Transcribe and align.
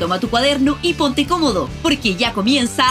toma 0.00 0.18
tu 0.18 0.28
cuaderno 0.30 0.78
y 0.82 0.94
ponte 0.94 1.26
cómodo, 1.26 1.68
porque 1.82 2.16
ya 2.16 2.32
comienza 2.32 2.86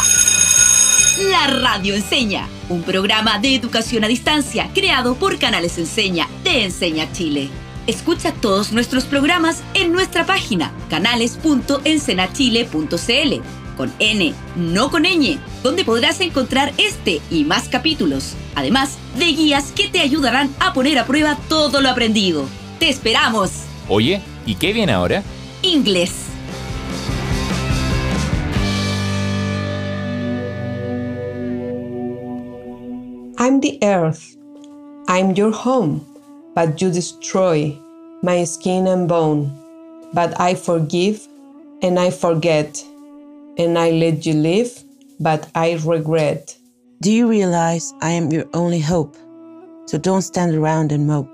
La 1.32 1.48
Radio 1.48 1.96
Enseña, 1.96 2.48
un 2.70 2.84
programa 2.84 3.40
de 3.40 3.56
educación 3.56 4.04
a 4.04 4.08
distancia 4.08 4.70
creado 4.76 5.16
por 5.16 5.40
Canales 5.40 5.80
Enseña 5.80 6.30
de 6.44 6.66
Enseña 6.66 7.12
Chile. 7.12 7.50
Escucha 7.88 8.32
todos 8.32 8.72
nuestros 8.72 9.06
programas 9.06 9.64
en 9.74 9.92
nuestra 9.92 10.28
página 10.28 10.72
canales.ensenachile.cl 10.92 13.42
con 13.76 13.92
N, 13.98 14.36
no 14.56 14.92
con 14.92 15.04
ñ, 15.04 15.40
donde 15.64 15.84
podrás 15.84 16.22
encontrar 16.22 16.74
este 16.78 17.22
y 17.32 17.44
más 17.44 17.70
capítulos, 17.70 18.36
además 18.54 19.00
de 19.18 19.26
guías 19.26 19.72
que 19.72 19.88
te 19.88 20.02
ayudarán 20.02 20.54
a 20.60 20.74
poner 20.74 21.00
a 21.00 21.08
prueba 21.08 21.40
todo 21.48 21.82
lo 21.82 21.90
aprendido. 21.90 22.46
¡Te 22.78 22.88
esperamos! 22.88 23.50
Oye, 23.88 24.22
¿y 24.46 24.54
qué 24.56 24.74
viene 24.74 24.92
ahora? 24.92 25.24
Inglés. 25.64 26.29
I'm 33.42 33.62
the 33.62 33.80
earth. 33.84 34.36
I'm 35.08 35.32
your 35.32 35.54
home, 35.54 36.06
but 36.56 36.82
you 36.82 36.92
destroy 36.92 37.74
my 38.22 38.44
skin 38.44 38.86
and 38.86 39.08
bone. 39.08 39.50
But 40.14 40.38
I 40.42 40.56
forgive 40.56 41.26
and 41.82 41.98
I 41.98 42.10
forget, 42.10 42.84
and 43.58 43.80
I 43.80 43.92
let 43.92 44.26
you 44.26 44.34
live, 44.34 44.84
but 45.22 45.50
I 45.56 45.80
regret. 45.86 46.58
Do 47.00 47.14
you 47.14 47.30
realize 47.30 47.94
I 48.02 48.12
am 48.12 48.30
your 48.30 48.44
only 48.54 48.82
hope? 48.82 49.16
So 49.86 49.98
don't 49.98 50.22
stand 50.22 50.54
around 50.54 50.92
and 50.92 51.08
mope. 51.08 51.34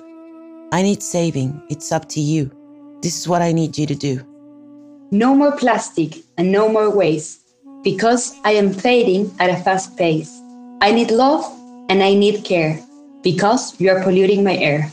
I 0.72 0.84
need 0.84 1.02
saving. 1.02 1.60
It's 1.72 1.92
up 1.92 2.08
to 2.10 2.20
you. 2.22 2.52
This 3.02 3.20
is 3.20 3.28
what 3.28 3.42
I 3.42 3.52
need 3.52 3.80
you 3.80 3.88
to 3.88 3.96
do. 3.96 4.24
No 5.10 5.34
more 5.34 5.58
plastic 5.58 6.18
and 6.38 6.52
no 6.52 6.70
more 6.70 6.96
waste, 6.96 7.42
because 7.84 8.36
I 8.44 8.52
am 8.52 8.72
fading 8.72 9.34
at 9.40 9.50
a 9.50 9.58
fast 9.64 9.98
pace. 9.98 10.40
I 10.82 10.92
need 10.92 11.10
love 11.10 11.44
and 11.90 12.02
I 12.02 12.16
need 12.16 12.44
care, 12.44 12.80
because 13.24 13.76
you 13.80 13.92
are 13.92 14.04
polluting 14.04 14.44
my 14.44 14.56
air. 14.56 14.92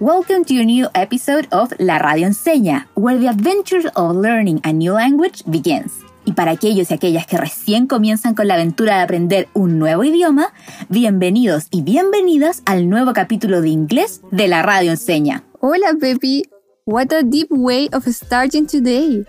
Welcome 0.00 0.44
to 0.44 0.54
your 0.54 0.64
new 0.64 0.88
episode 0.94 1.48
of 1.50 1.72
La 1.78 1.98
Radio 1.98 2.28
Enseña, 2.28 2.86
where 2.94 3.18
the 3.18 3.28
adventures 3.28 3.86
of 3.96 4.16
learning 4.16 4.60
a 4.64 4.72
new 4.72 4.92
language 4.92 5.44
begins. 5.46 5.92
Y 6.24 6.32
para 6.32 6.52
aquellos 6.52 6.90
y 6.90 6.94
aquellas 6.94 7.26
que 7.26 7.38
recién 7.38 7.86
comienzan 7.86 8.34
con 8.34 8.48
la 8.48 8.54
aventura 8.54 8.96
de 8.96 9.02
aprender 9.02 9.48
un 9.54 9.78
nuevo 9.78 10.04
idioma, 10.04 10.52
bienvenidos 10.88 11.68
y 11.70 11.82
bienvenidas 11.82 12.62
al 12.66 12.88
nuevo 12.88 13.12
capítulo 13.12 13.60
de 13.60 13.70
inglés 13.70 14.20
de 14.30 14.46
La 14.46 14.62
Radio 14.62 14.90
Enseña. 14.90 15.44
Hola, 15.60 15.94
Pepi. 15.98 16.44
What 16.84 17.12
a 17.12 17.22
deep 17.22 17.48
way 17.50 17.88
of 17.92 18.06
starting 18.06 18.66
today. 18.66 19.24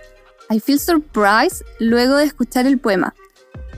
I 0.49 0.59
feel 0.59 0.79
surprised 0.79 1.63
luego 1.79 2.17
de 2.17 2.25
escuchar 2.25 2.65
el 2.65 2.79
poema. 2.79 3.13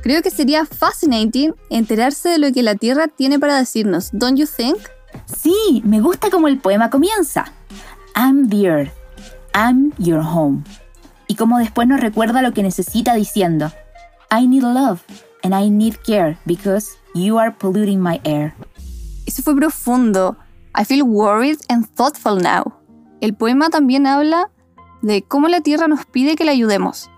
Creo 0.01 0.21
que 0.23 0.31
sería 0.31 0.65
fascinating 0.65 1.53
enterarse 1.69 2.29
de 2.29 2.39
lo 2.39 2.51
que 2.51 2.63
la 2.63 2.75
Tierra 2.75 3.07
tiene 3.07 3.39
para 3.39 3.57
decirnos, 3.57 4.09
don't 4.11 4.37
you 4.37 4.47
think? 4.47 4.77
Sí, 5.25 5.81
me 5.85 6.01
gusta 6.01 6.29
como 6.29 6.47
el 6.47 6.59
poema 6.59 6.89
comienza. 6.89 7.53
I'm 8.15 8.49
the 8.49 8.65
earth. 8.65 8.91
I'm 9.53 9.93
your 9.97 10.21
home. 10.21 10.63
Y 11.27 11.35
como 11.35 11.59
después 11.59 11.87
nos 11.87 11.99
recuerda 11.99 12.41
lo 12.41 12.53
que 12.53 12.63
necesita 12.63 13.13
diciendo. 13.13 13.71
I 14.31 14.47
need 14.47 14.63
love 14.63 15.01
and 15.43 15.53
I 15.53 15.69
need 15.69 15.95
care 16.05 16.37
because 16.45 16.97
you 17.13 17.37
are 17.37 17.51
polluting 17.51 18.01
my 18.01 18.19
air. 18.23 18.53
Eso 19.27 19.43
fue 19.43 19.55
profundo. 19.55 20.35
I 20.75 20.83
feel 20.83 21.03
worried 21.03 21.59
and 21.69 21.85
thoughtful 21.95 22.41
now. 22.41 22.73
El 23.21 23.35
poema 23.35 23.69
también 23.69 24.07
habla 24.07 24.49
de 25.03 25.21
cómo 25.21 25.47
la 25.47 25.61
Tierra 25.61 25.87
nos 25.87 26.05
pide 26.05 26.35
que 26.35 26.43
la 26.45 26.53
ayudemos. 26.53 27.10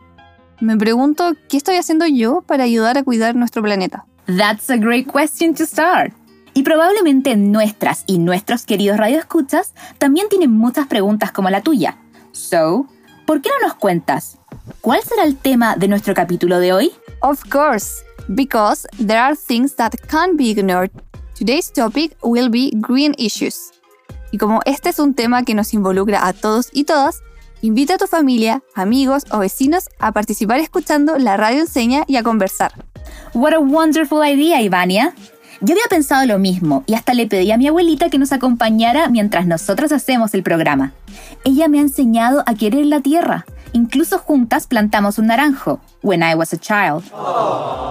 Me 0.64 0.78
pregunto, 0.78 1.34
¿qué 1.50 1.58
estoy 1.58 1.76
haciendo 1.76 2.08
yo 2.08 2.42
para 2.42 2.64
ayudar 2.64 2.98
a 2.98 3.04
cuidar 3.04 3.36
nuestro 3.36 3.62
planeta? 3.62 4.06
That's 4.28 4.70
a 4.70 4.78
great 4.78 5.06
question 5.12 5.54
to 5.56 5.66
start. 5.66 6.14
Y 6.54 6.64
probablemente 6.64 7.36
nuestras 7.36 8.06
y 8.08 8.18
nuestros 8.18 8.66
queridos 8.66 8.96
radioescuchas 8.96 9.74
también 9.98 10.30
tienen 10.30 10.52
muchas 10.52 10.88
preguntas 10.88 11.34
como 11.34 11.50
la 11.50 11.60
tuya. 11.60 11.98
So, 12.32 12.88
¿por 13.26 13.42
qué 13.42 13.50
no 13.50 13.68
nos 13.68 13.76
cuentas? 13.76 14.38
¿Cuál 14.80 15.04
será 15.04 15.24
el 15.24 15.36
tema 15.36 15.76
de 15.76 15.90
nuestro 15.90 16.14
capítulo 16.14 16.58
de 16.60 16.72
hoy? 16.72 16.94
Of 17.20 17.44
course, 17.50 18.02
because 18.30 18.88
there 19.06 19.20
are 19.20 19.36
things 19.36 19.76
that 19.76 19.92
can't 20.08 20.38
be 20.38 20.52
ignored. 20.52 20.92
Today's 21.38 21.74
topic 21.74 22.16
will 22.24 22.50
be 22.50 22.72
green 22.76 23.14
issues. 23.18 23.74
Y 24.32 24.38
como 24.38 24.62
este 24.64 24.92
es 24.92 25.00
un 25.00 25.14
tema 25.14 25.44
que 25.44 25.56
nos 25.56 25.74
involucra 25.74 26.26
a 26.26 26.32
todos 26.32 26.70
y 26.72 26.86
todas, 26.86 27.22
invita 27.64 27.96
a 27.96 27.98
tu 27.98 28.08
familia, 28.08 28.62
amigos 28.76 29.24
o 29.32 29.40
vecinos 29.40 29.90
a 29.98 30.12
participar 30.12 30.60
escuchando 30.60 31.18
la 31.18 31.38
radio 31.38 31.62
enseña 31.62 32.04
y 32.08 32.18
a 32.18 32.24
conversar. 32.24 32.74
What 33.34 33.54
a 33.54 33.60
wonderful 33.60 34.20
idea, 34.22 34.62
Ivania. 34.62 35.16
Yo 35.62 35.74
había 35.74 35.86
pensado 35.90 36.26
lo 36.26 36.40
mismo 36.40 36.84
y 36.88 36.94
hasta 36.94 37.14
le 37.14 37.26
pedí 37.26 37.50
a 37.52 37.58
mi 37.58 37.68
abuelita 37.68 38.10
que 38.10 38.18
nos 38.18 38.34
acompañara 38.34 39.08
mientras 39.08 39.48
nosotros 39.48 39.94
hacemos 39.94 40.34
el 40.34 40.44
programa. 40.44 40.92
Ella 41.46 41.70
me 41.70 41.80
ha 41.80 41.84
enseñado 41.84 42.44
a 42.46 42.54
querer 42.54 42.86
la 42.86 43.00
tierra. 43.00 43.46
Incluso 43.72 44.20
juntas 44.20 44.68
plantamos 44.68 45.18
un 45.18 45.28
naranjo, 45.28 45.80
when 46.02 46.22
I 46.22 46.36
was 46.36 46.54
a 46.54 46.58
child. 46.58 47.06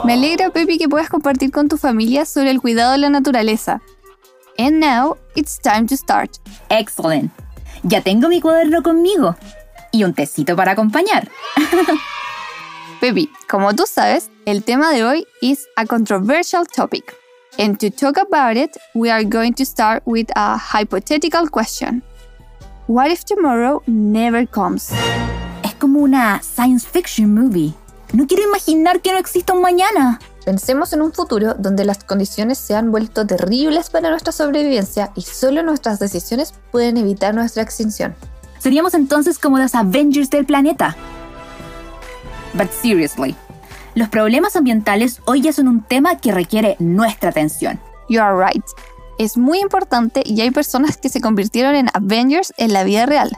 Me 0.04 0.12
alegra, 0.12 0.50
Pepi, 0.50 0.76
que 0.76 0.88
puedas 0.88 1.08
compartir 1.08 1.50
con 1.50 1.68
tu 1.68 1.78
familia 1.78 2.26
sobre 2.26 2.50
el 2.50 2.60
cuidado 2.60 2.92
de 2.92 2.98
la 2.98 3.08
naturaleza. 3.08 3.80
And 4.58 4.80
now, 4.80 5.16
it's 5.34 5.58
time 5.58 5.86
to 5.86 5.96
start. 5.96 6.30
Excellent. 6.68 7.32
Ya 7.84 8.02
tengo 8.02 8.28
mi 8.28 8.40
cuaderno 8.40 8.82
conmigo. 8.82 9.34
Y 9.92 10.04
un 10.04 10.14
tecito 10.14 10.56
para 10.56 10.72
acompañar. 10.72 11.30
Pepi, 13.00 13.30
como 13.48 13.74
tú 13.74 13.84
sabes, 13.86 14.30
el 14.46 14.64
tema 14.64 14.90
de 14.90 15.04
hoy 15.04 15.26
is 15.42 15.66
a 15.76 15.84
controversial 15.84 16.66
topic. 16.66 17.14
And 17.58 17.78
to 17.80 17.90
talk 17.90 18.16
about 18.16 18.56
it, 18.56 18.76
we 18.94 19.10
are 19.10 19.24
going 19.24 19.52
to 19.54 19.64
start 19.66 20.02
with 20.06 20.30
a 20.34 20.56
hypothetical 20.56 21.50
question. 21.50 22.02
What 22.86 23.10
if 23.10 23.24
tomorrow 23.24 23.82
never 23.86 24.46
comes? 24.46 24.90
Es 25.62 25.74
como 25.74 26.00
una 26.00 26.40
science 26.42 26.86
fiction 26.86 27.34
movie. 27.34 27.74
No 28.14 28.26
quiero 28.26 28.44
imaginar 28.44 29.02
que 29.02 29.12
no 29.12 29.18
exista 29.18 29.52
un 29.52 29.60
mañana. 29.60 30.18
Pensemos 30.44 30.92
en 30.92 31.02
un 31.02 31.12
futuro 31.12 31.54
donde 31.54 31.84
las 31.84 32.02
condiciones 32.04 32.58
se 32.58 32.74
han 32.74 32.90
vuelto 32.90 33.26
terribles 33.26 33.90
para 33.90 34.10
nuestra 34.10 34.32
sobrevivencia 34.32 35.12
y 35.14 35.22
solo 35.22 35.62
nuestras 35.62 35.98
decisiones 35.98 36.54
pueden 36.70 36.96
evitar 36.96 37.34
nuestra 37.34 37.62
extinción. 37.62 38.14
Seríamos 38.62 38.94
entonces 38.94 39.40
como 39.40 39.58
los 39.58 39.74
Avengers 39.74 40.30
del 40.30 40.46
planeta. 40.46 40.96
But 42.54 42.70
seriously, 42.70 43.34
los 43.96 44.08
problemas 44.08 44.54
ambientales 44.54 45.20
hoy 45.24 45.40
ya 45.40 45.52
son 45.52 45.66
un 45.66 45.82
tema 45.82 46.18
que 46.18 46.30
requiere 46.30 46.76
nuestra 46.78 47.30
atención. 47.30 47.80
You 48.08 48.20
are 48.20 48.36
right. 48.36 48.62
Es 49.18 49.36
muy 49.36 49.58
importante 49.58 50.22
y 50.24 50.40
hay 50.42 50.52
personas 50.52 50.96
que 50.96 51.08
se 51.08 51.20
convirtieron 51.20 51.74
en 51.74 51.88
Avengers 51.92 52.54
en 52.56 52.72
la 52.72 52.84
vida 52.84 53.04
real, 53.04 53.36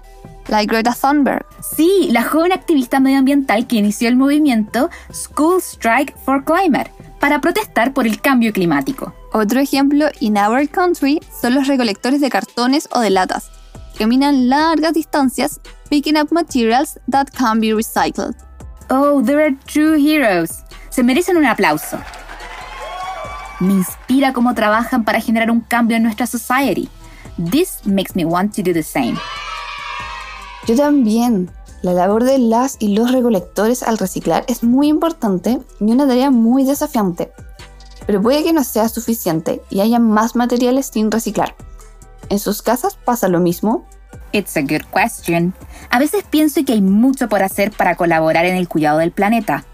like 0.49 0.71
Greta 0.71 0.95
Thunberg. 0.95 1.47
Sí, 1.75 2.09
la 2.11 2.25
joven 2.25 2.53
activista 2.53 3.01
medioambiental 3.01 3.67
que 3.67 3.77
inició 3.77 4.09
el 4.09 4.17
movimiento 4.17 4.91
School 5.11 5.57
Strike 5.63 6.15
for 6.19 6.45
Climate 6.45 6.93
para 7.19 7.41
protestar 7.41 7.95
por 7.95 8.07
el 8.07 8.21
cambio 8.21 8.53
climático. 8.53 9.15
Otro 9.33 9.59
ejemplo, 9.59 10.05
in 10.21 10.37
our 10.37 10.69
country, 10.69 11.23
son 11.41 11.55
los 11.55 11.67
recolectores 11.67 12.21
de 12.21 12.29
cartones 12.29 12.91
o 12.93 13.01
de 13.01 13.09
latas. 13.09 13.51
Caminan 13.99 14.49
largas 14.49 14.93
distancias 14.93 15.61
picking 15.89 16.17
up 16.17 16.33
materials 16.33 16.99
that 17.09 17.31
can 17.33 17.61
be 17.61 17.73
recycled. 17.73 18.35
Oh, 18.91 19.23
there 19.23 19.41
are 19.41 19.57
true 19.67 19.95
heroes. 19.95 20.65
Se 20.91 21.03
merecen 21.03 21.37
un 21.37 21.47
aplauso. 21.47 21.99
Me 23.61 23.73
inspira 23.73 24.33
cómo 24.33 24.55
trabajan 24.55 25.05
para 25.05 25.21
generar 25.21 25.51
un 25.51 25.61
cambio 25.61 25.97
en 25.97 26.03
nuestra 26.03 26.27
society. 26.27 26.89
This 27.51 27.87
makes 27.87 28.15
me 28.15 28.25
want 28.25 28.55
to 28.57 28.63
do 28.63 28.73
the 28.73 28.83
same. 28.83 29.17
Yo 30.67 30.77
también. 30.77 31.51
La 31.83 31.93
labor 31.93 32.25
de 32.25 32.39
las 32.39 32.77
y 32.81 32.97
los 32.97 33.13
recolectores 33.13 33.83
al 33.83 33.99
reciclar 33.99 34.45
es 34.49 34.65
muy 34.65 34.89
importante 34.89 35.61
y 35.81 35.85
una 35.85 36.07
tarea 36.07 36.31
muy 36.31 36.65
desafiante. 36.65 37.31
Pero 38.07 38.23
puede 38.23 38.43
que 38.43 38.55
no 38.55 38.65
sea 38.65 38.89
suficiente 38.89 39.61
y 39.69 39.81
haya 39.81 39.99
más 39.99 40.35
materiales 40.35 40.91
sin 40.93 41.11
reciclar. 41.11 41.55
¿En 42.29 42.39
sus 42.39 42.63
casas 42.63 42.97
pasa 42.97 43.29
lo 43.29 43.41
mismo? 43.41 43.87
It's 44.33 44.57
a 44.57 44.63
good 44.63 44.83
question. 44.93 45.55
A 45.91 45.99
veces 45.99 46.25
pienso 46.29 46.65
que 46.65 46.73
hay 46.73 46.83
mucho 46.83 47.29
por 47.29 47.43
hacer 47.43 47.71
para 47.71 47.95
colaborar 47.95 48.45
en 48.47 48.57
el 48.57 48.69
cuidado 48.69 48.99
del 48.99 49.13
planeta. 49.13 49.65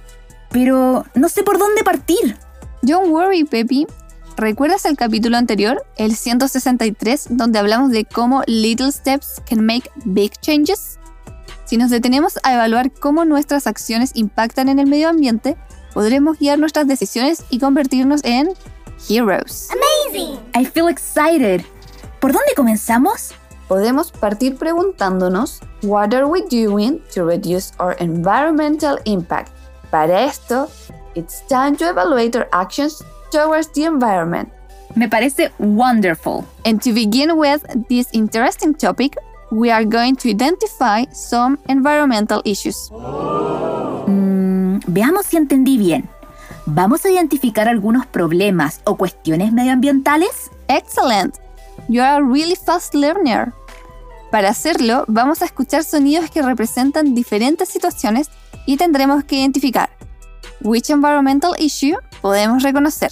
Pero 0.50 1.04
no 1.14 1.28
sé 1.28 1.42
por 1.42 1.58
dónde 1.58 1.82
partir. 1.84 2.36
Don't 2.82 3.08
worry, 3.10 3.44
Pepi. 3.44 3.86
¿Recuerdas 4.36 4.84
el 4.86 4.96
capítulo 4.96 5.36
anterior, 5.36 5.84
el 5.96 6.16
163, 6.16 7.28
donde 7.30 7.58
hablamos 7.58 7.90
de 7.90 8.04
cómo 8.04 8.42
little 8.46 8.90
steps 8.90 9.42
can 9.48 9.64
make 9.64 9.90
big 10.04 10.32
changes? 10.40 10.98
Si 11.66 11.76
nos 11.76 11.90
detenemos 11.90 12.38
a 12.42 12.54
evaluar 12.54 12.90
cómo 12.90 13.24
nuestras 13.24 13.66
acciones 13.66 14.12
impactan 14.14 14.68
en 14.68 14.78
el 14.78 14.86
medio 14.86 15.08
ambiente, 15.08 15.56
podremos 15.92 16.38
guiar 16.38 16.58
nuestras 16.58 16.88
decisiones 16.88 17.44
y 17.50 17.58
convertirnos 17.58 18.22
en 18.24 18.48
heroes. 19.08 19.68
Amazing! 19.70 20.38
I 20.54 20.64
feel 20.64 20.88
excited. 20.88 21.62
¿Por 22.20 22.32
dónde 22.32 22.52
comenzamos? 22.54 23.34
podemos 23.70 24.10
partir 24.10 24.56
preguntándonos 24.56 25.60
What 25.82 26.12
are 26.12 26.26
we 26.26 26.42
doing 26.42 27.00
to 27.14 27.24
reduce 27.24 27.72
our 27.78 27.96
environmental 28.00 28.98
impact? 29.04 29.52
Para 29.92 30.24
esto, 30.24 30.68
it's 31.14 31.42
time 31.48 31.76
to 31.76 31.88
evaluate 31.88 32.36
our 32.36 32.48
actions 32.52 33.02
towards 33.30 33.70
the 33.72 33.84
environment. 33.84 34.48
Me 34.96 35.06
parece 35.06 35.52
wonderful. 35.60 36.44
And 36.66 36.82
to 36.82 36.92
begin 36.92 37.38
with 37.38 37.62
this 37.88 38.08
interesting 38.12 38.74
topic, 38.74 39.16
we 39.52 39.70
are 39.70 39.84
going 39.84 40.16
to 40.16 40.28
identify 40.28 41.04
some 41.12 41.56
environmental 41.68 42.42
issues. 42.44 42.90
Mm, 44.06 44.80
veamos 44.88 45.26
si 45.26 45.36
entendí 45.36 45.78
bien. 45.78 46.08
¿Vamos 46.66 47.04
a 47.04 47.10
identificar 47.10 47.68
algunos 47.68 48.04
problemas 48.06 48.80
o 48.84 48.96
cuestiones 48.96 49.52
medioambientales? 49.52 50.50
Excellent! 50.66 51.36
You 51.90 52.02
are 52.02 52.22
a 52.22 52.24
really 52.24 52.54
fast 52.54 52.94
learner. 52.94 53.52
Para 54.30 54.50
hacerlo, 54.50 55.04
vamos 55.08 55.42
a 55.42 55.46
escuchar 55.46 55.82
sonidos 55.82 56.30
que 56.30 56.40
representan 56.40 57.16
diferentes 57.16 57.68
situaciones 57.68 58.30
y 58.64 58.76
tendremos 58.76 59.24
que 59.24 59.34
identificar 59.34 59.90
which 60.60 60.88
environmental 60.88 61.50
issue 61.58 61.96
podemos 62.20 62.62
reconocer. 62.62 63.10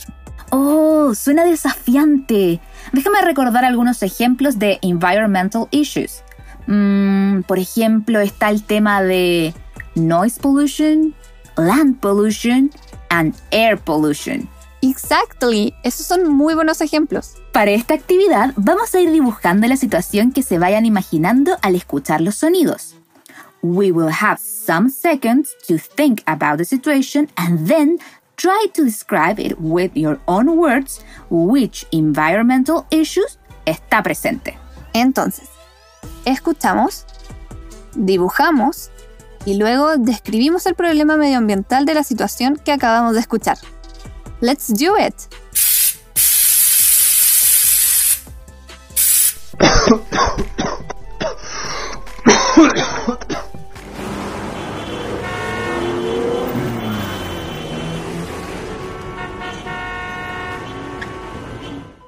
Oh, 0.50 1.12
suena 1.16 1.44
desafiante. 1.44 2.60
Déjame 2.92 3.20
recordar 3.22 3.64
algunos 3.64 4.00
ejemplos 4.04 4.60
de 4.60 4.78
environmental 4.82 5.66
issues. 5.72 6.22
Mm, 6.68 7.40
por 7.48 7.58
ejemplo, 7.58 8.20
está 8.20 8.48
el 8.48 8.62
tema 8.62 9.02
de 9.02 9.54
noise 9.96 10.38
pollution, 10.38 11.16
land 11.56 11.98
pollution 11.98 12.70
and 13.10 13.34
air 13.50 13.76
pollution. 13.76 14.48
Exactly, 14.80 15.74
esos 15.82 16.06
son 16.06 16.28
muy 16.28 16.54
buenos 16.54 16.80
ejemplos. 16.80 17.34
Para 17.52 17.72
esta 17.72 17.94
actividad 17.94 18.52
vamos 18.56 18.94
a 18.94 19.00
ir 19.00 19.10
dibujando 19.10 19.66
la 19.66 19.76
situación 19.76 20.30
que 20.30 20.44
se 20.44 20.58
vayan 20.58 20.86
imaginando 20.86 21.56
al 21.62 21.74
escuchar 21.74 22.20
los 22.20 22.36
sonidos. 22.36 22.94
We 23.60 23.90
will 23.90 24.12
have 24.20 24.38
some 24.38 24.88
seconds 24.88 25.50
to 25.66 25.78
think 25.78 26.22
about 26.26 26.58
the 26.58 26.64
situation 26.64 27.28
and 27.34 27.66
then 27.66 27.98
try 28.36 28.70
to 28.74 28.84
describe 28.84 29.40
it 29.40 29.56
with 29.58 29.90
your 29.94 30.20
own 30.26 30.48
words 30.56 31.04
which 31.28 31.84
environmental 31.90 32.86
issues 32.90 33.40
está 33.66 34.00
presente. 34.04 34.56
Entonces, 34.92 35.48
escuchamos, 36.24 37.04
dibujamos 37.96 38.90
y 39.44 39.54
luego 39.54 39.96
describimos 39.96 40.66
el 40.66 40.76
problema 40.76 41.16
medioambiental 41.16 41.84
de 41.84 41.94
la 41.94 42.04
situación 42.04 42.60
que 42.64 42.70
acabamos 42.70 43.14
de 43.14 43.20
escuchar. 43.20 43.58
Let's 44.40 44.68
do 44.68 44.96
it! 44.96 45.14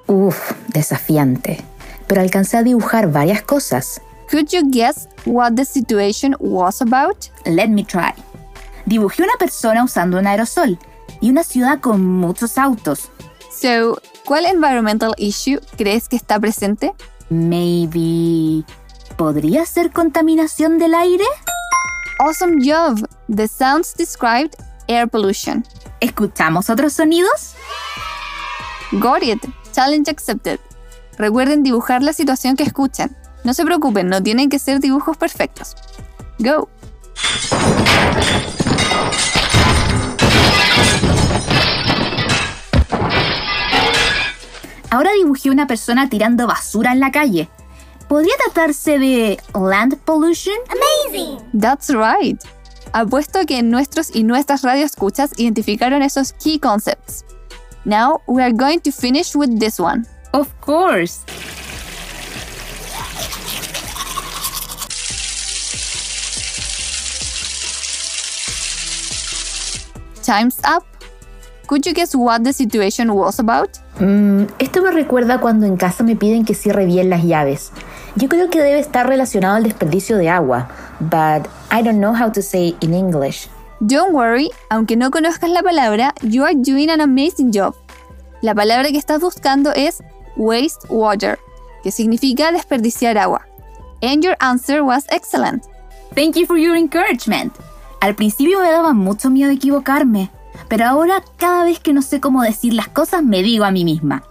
Uf, 0.07 0.53
desafiante. 0.69 1.65
Pero 2.07 2.21
alcancé 2.21 2.59
a 2.59 2.63
dibujar 2.63 3.11
varias 3.11 3.43
cosas. 3.43 4.01
Could 4.31 4.53
you 4.53 4.71
guess 4.71 5.09
what 5.25 5.55
the 5.57 5.65
situation 5.65 6.37
was 6.39 6.81
about? 6.81 7.27
Let 7.45 7.71
me 7.71 7.85
try. 7.85 8.13
Dibujé 8.87 9.25
una 9.25 9.33
persona 9.37 9.83
usando 9.83 10.19
un 10.19 10.29
aerosol 10.29 10.79
y 11.21 11.31
una 11.31 11.45
ciudad 11.45 11.81
con 11.81 12.05
muchos 12.05 12.59
autos. 12.59 13.11
So, 13.53 14.01
¿cuál 14.25 14.47
environmental 14.47 15.13
issue 15.17 15.61
crees 15.77 16.09
que 16.09 16.17
está 16.17 16.39
presente? 16.39 16.93
Maybe. 17.29 18.65
¿Podría 19.17 19.67
ser 19.67 19.93
contaminación 19.93 20.79
del 20.79 20.95
aire? 20.95 21.25
Awesome 22.21 22.59
job! 22.63 23.09
The 23.35 23.49
sounds 23.49 23.95
described 23.95 24.53
air 24.89 25.09
pollution. 25.09 25.65
¿Escuchamos 26.01 26.71
otros 26.71 26.93
sonidos? 26.93 27.55
Got 28.93 29.23
it! 29.23 29.45
Challenge 29.73 30.11
accepted. 30.11 30.59
Recuerden 31.19 31.63
dibujar 31.63 32.03
la 32.03 32.13
situación 32.13 32.57
que 32.57 32.63
escuchan. 32.63 33.17
No 33.45 33.55
se 33.55 33.65
preocupen, 33.65 34.09
no 34.09 34.23
tienen 34.23 34.49
que 34.49 34.59
ser 34.59 34.81
dibujos 34.81 35.17
perfectos. 35.17 35.77
Go! 36.39 36.69
Ahora 44.91 45.13
dibujé 45.13 45.51
una 45.51 45.67
persona 45.67 46.09
tirando 46.09 46.47
basura 46.47 46.93
en 46.93 47.01
la 47.01 47.13
calle. 47.13 47.49
¿Podría 48.09 48.35
tratarse 48.45 48.99
de 48.99 49.39
land 49.55 49.97
pollution? 49.99 50.57
Amazing! 50.69 51.39
That's 51.59 51.91
right. 51.91 52.41
Apuesto 52.93 53.47
que 53.47 53.63
nuestros 53.63 54.15
y 54.15 54.25
nuestras 54.25 54.63
radioescuchas 54.63 55.31
identificaron 55.39 56.03
esos 56.03 56.33
key 56.33 56.59
concepts. 56.59 57.25
Now 57.85 58.21
we 58.27 58.43
are 58.43 58.53
going 58.53 58.81
to 58.81 58.91
finish 58.91 59.37
with 59.37 59.61
this 59.61 59.79
one. 59.79 60.07
Of 60.33 60.49
course. 60.61 61.21
Time's 70.31 70.61
up. 70.63 70.85
Could 71.67 71.85
you 71.85 71.93
guess 71.93 72.15
what 72.15 72.45
the 72.45 72.53
situation 72.53 73.13
was 73.15 73.41
about? 73.41 73.81
Mm, 73.99 74.47
esto 74.61 74.81
me 74.81 74.93
recuerda 74.93 75.41
cuando 75.41 75.67
en 75.67 75.77
casa 75.77 76.05
me 76.05 76.15
piden 76.15 76.45
que 76.45 76.55
cierre 76.55 76.87
bien 76.87 77.11
las 77.11 77.25
llaves. 77.25 77.73
Yo 78.15 78.29
creo 78.29 78.49
que 78.49 78.63
debe 78.63 78.79
estar 78.79 79.09
relacionado 79.09 79.57
al 79.57 79.65
desperdicio 79.65 80.17
de 80.19 80.29
agua, 80.29 80.69
but 81.01 81.49
I 81.73 81.83
don't 81.83 81.99
know 81.99 82.15
how 82.15 82.31
to 82.31 82.43
say 82.43 82.77
in 82.81 82.95
English. 82.95 83.49
Don't 83.81 84.13
worry, 84.13 84.53
aunque 84.69 84.95
no 84.95 85.11
conozcas 85.11 85.51
la 85.51 85.63
palabra, 85.63 86.15
you 86.23 86.45
are 86.45 86.55
doing 86.55 86.91
an 86.91 87.01
amazing 87.01 87.51
job. 87.53 87.75
La 88.41 88.55
palabra 88.55 88.93
que 88.93 88.99
estás 88.99 89.21
buscando 89.21 89.73
es 89.75 90.01
waste 90.37 90.87
water, 90.91 91.41
que 91.83 91.91
significa 91.91 92.53
desperdiciar 92.53 93.19
agua. 93.19 93.45
And 94.01 94.23
your 94.23 94.37
answer 94.39 94.85
was 94.85 95.07
excellent. 95.11 95.65
Thank 96.15 96.37
you 96.37 96.47
for 96.47 96.57
your 96.57 96.77
encouragement. 96.77 97.53
Al 98.01 98.15
principio 98.15 98.61
me 98.61 98.71
daba 98.71 98.93
mucho 98.93 99.31
miedo 99.31 99.51
equivocarme, 99.51 100.31
pero 100.69 100.87
ahora 100.87 101.23
cada 101.37 101.65
vez 101.65 101.81
que 101.81 101.93
no 101.93 102.03
sé 102.03 102.21
cómo 102.21 102.43
decir 102.43 102.73
las 102.73 102.89
cosas 102.89 103.23
me 103.23 103.43
digo 103.43 103.65
a 103.65 103.71
mí 103.71 103.85
misma, 103.85 104.23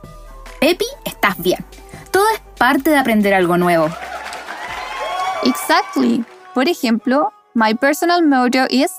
Pepi, 0.59 0.85
estás 1.05 1.37
bien. 1.37 1.63
Todo 2.11 2.25
es 2.33 2.41
parte 2.57 2.89
de 2.89 2.97
aprender 2.97 3.33
algo 3.33 3.57
nuevo. 3.57 3.89
Exactly. 5.43 6.25
Por 6.53 6.67
ejemplo, 6.67 7.31
my 7.53 7.73
personal 7.75 8.25
motto 8.25 8.65
is 8.69 8.91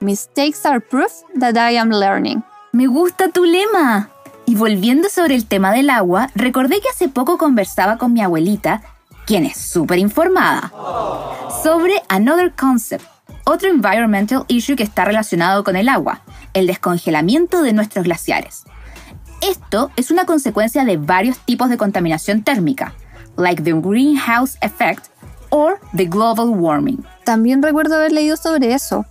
Mistakes 0.00 0.64
are 0.64 0.80
proof 0.80 1.10
that 1.40 1.56
I 1.56 1.76
am 1.76 1.90
learning. 1.90 2.44
Me 2.72 2.86
gusta 2.86 3.30
tu 3.30 3.44
lema. 3.44 4.10
Y 4.46 4.54
volviendo 4.54 5.08
sobre 5.08 5.34
el 5.34 5.46
tema 5.46 5.72
del 5.72 5.90
agua, 5.90 6.30
recordé 6.36 6.80
que 6.80 6.88
hace 6.88 7.08
poco 7.08 7.36
conversaba 7.36 7.98
con 7.98 8.12
mi 8.12 8.22
abuelita, 8.22 8.80
quien 9.26 9.44
es 9.44 9.56
súper 9.58 9.98
informada, 9.98 10.72
sobre 11.62 12.00
another 12.08 12.54
concept, 12.54 13.04
otro 13.48 13.70
environmental 13.70 14.44
issue 14.48 14.76
que 14.76 14.82
está 14.82 15.06
relacionado 15.06 15.64
con 15.64 15.74
el 15.74 15.88
agua, 15.88 16.20
el 16.52 16.66
descongelamiento 16.66 17.62
de 17.62 17.72
nuestros 17.72 18.04
glaciares. 18.04 18.64
Esto 19.40 19.90
es 19.96 20.10
una 20.10 20.26
consecuencia 20.26 20.84
de 20.84 20.98
varios 20.98 21.38
tipos 21.38 21.70
de 21.70 21.78
contaminación 21.78 22.42
térmica, 22.42 22.92
like 23.38 23.62
the 23.62 23.72
greenhouse 23.72 24.58
effect 24.60 25.06
or 25.48 25.80
the 25.96 26.04
global 26.04 26.48
warming. 26.50 27.02
También 27.24 27.62
recuerdo 27.62 27.94
haber 27.94 28.12
leído 28.12 28.36
sobre 28.36 28.74
eso. 28.74 29.06